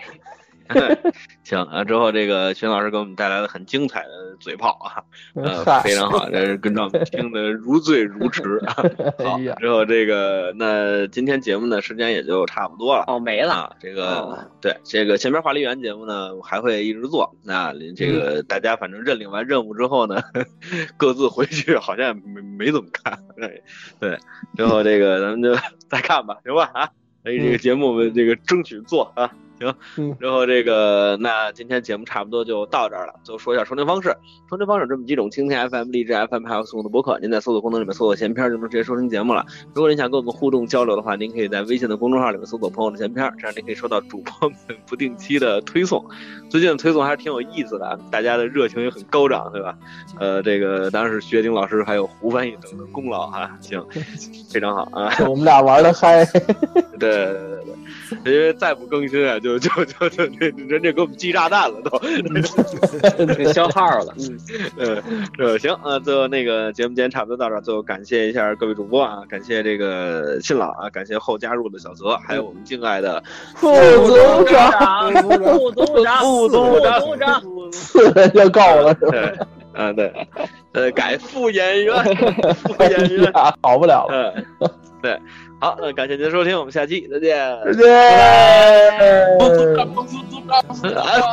[1.44, 5.04] 行啊，之后这个徐老师给我们带来了很精彩的嘴炮啊，
[5.36, 8.44] 呃，非常好，这是跟着我们听得如醉如痴。
[9.24, 13.54] 好，之后这个那今天节目呢时间也就差不多了哦，没了。
[13.54, 20.22] 啊这个对这个前面华丽园节目呢还会一直做，那这个大家反正认领完任务之后呢，
[20.98, 23.18] 各自回去好像没没怎么看，
[24.00, 24.18] 对，
[24.58, 25.56] 之后这个咱们就
[25.88, 26.90] 再看吧，行吧啊，
[27.24, 29.32] 所以这个节目我们这个争取做啊。
[29.60, 33.14] 行，然后这个那今天节目差不多就到这儿了。
[33.24, 34.16] 最后说一下收听方式，
[34.50, 37.18] 收听方式这么几种：蜻蜓 FM、荔枝 FM 还有送的播客。
[37.20, 39.46] 您在搜索功能里面搜索“闲篇”就能直接收听节目了。
[39.74, 46.04] 如果您想跟我们互动交流的话，您可以在微信的公众号里面搜索“朋友的闲篇”，这样您可以收到主播们不定期的推送。
[46.50, 49.78] 最近的推送还是挺有意思的，大家的热情也很高涨，对吧？
[50.20, 53.58] 呃，这个当然是薛丁老师还有胡翻译等的功劳啊。
[53.62, 53.84] 行，
[54.52, 56.26] 非常好啊，我们俩玩的嗨。
[56.26, 57.76] 对对对对，
[58.26, 59.40] 因为再不更新啊。
[59.40, 64.14] 就就就就那人家给我们寄炸弹了， 都消耗了。
[64.78, 65.02] 嗯
[65.38, 73.22] 嗯，行啊，最后那个节目今天差不多到这儿，最后感谢一下各位主播啊，感谢这个信老啊，感谢后加入的小泽，还有我们敬爱的
[73.56, 73.68] 副
[74.08, 77.42] 组长、 副组长、副组长，
[77.72, 79.48] 四人就够了，是吧？
[79.74, 80.28] 啊对，
[80.72, 81.94] 呃，改副演员，
[82.56, 84.34] 副演员好不了了。
[84.60, 84.70] 嗯，
[85.02, 85.20] 对。
[85.66, 87.36] 好，那感谢您的收听，我们下期再见。
[87.66, 87.92] 再见。
[87.92, 89.26] 哎，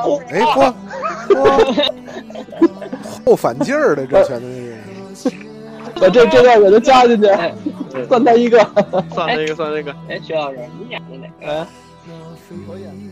[0.02, 0.16] 嚯
[0.54, 0.72] 嚯，
[3.26, 5.30] 后反劲儿的，这全都是。
[6.00, 7.28] 把 这这段给他加进去，
[8.08, 8.58] 算他一个，
[9.14, 9.94] 算他一个，算他一个。
[10.08, 11.66] 哎，徐老师，你演的哪个？
[12.66, 13.02] 我演的。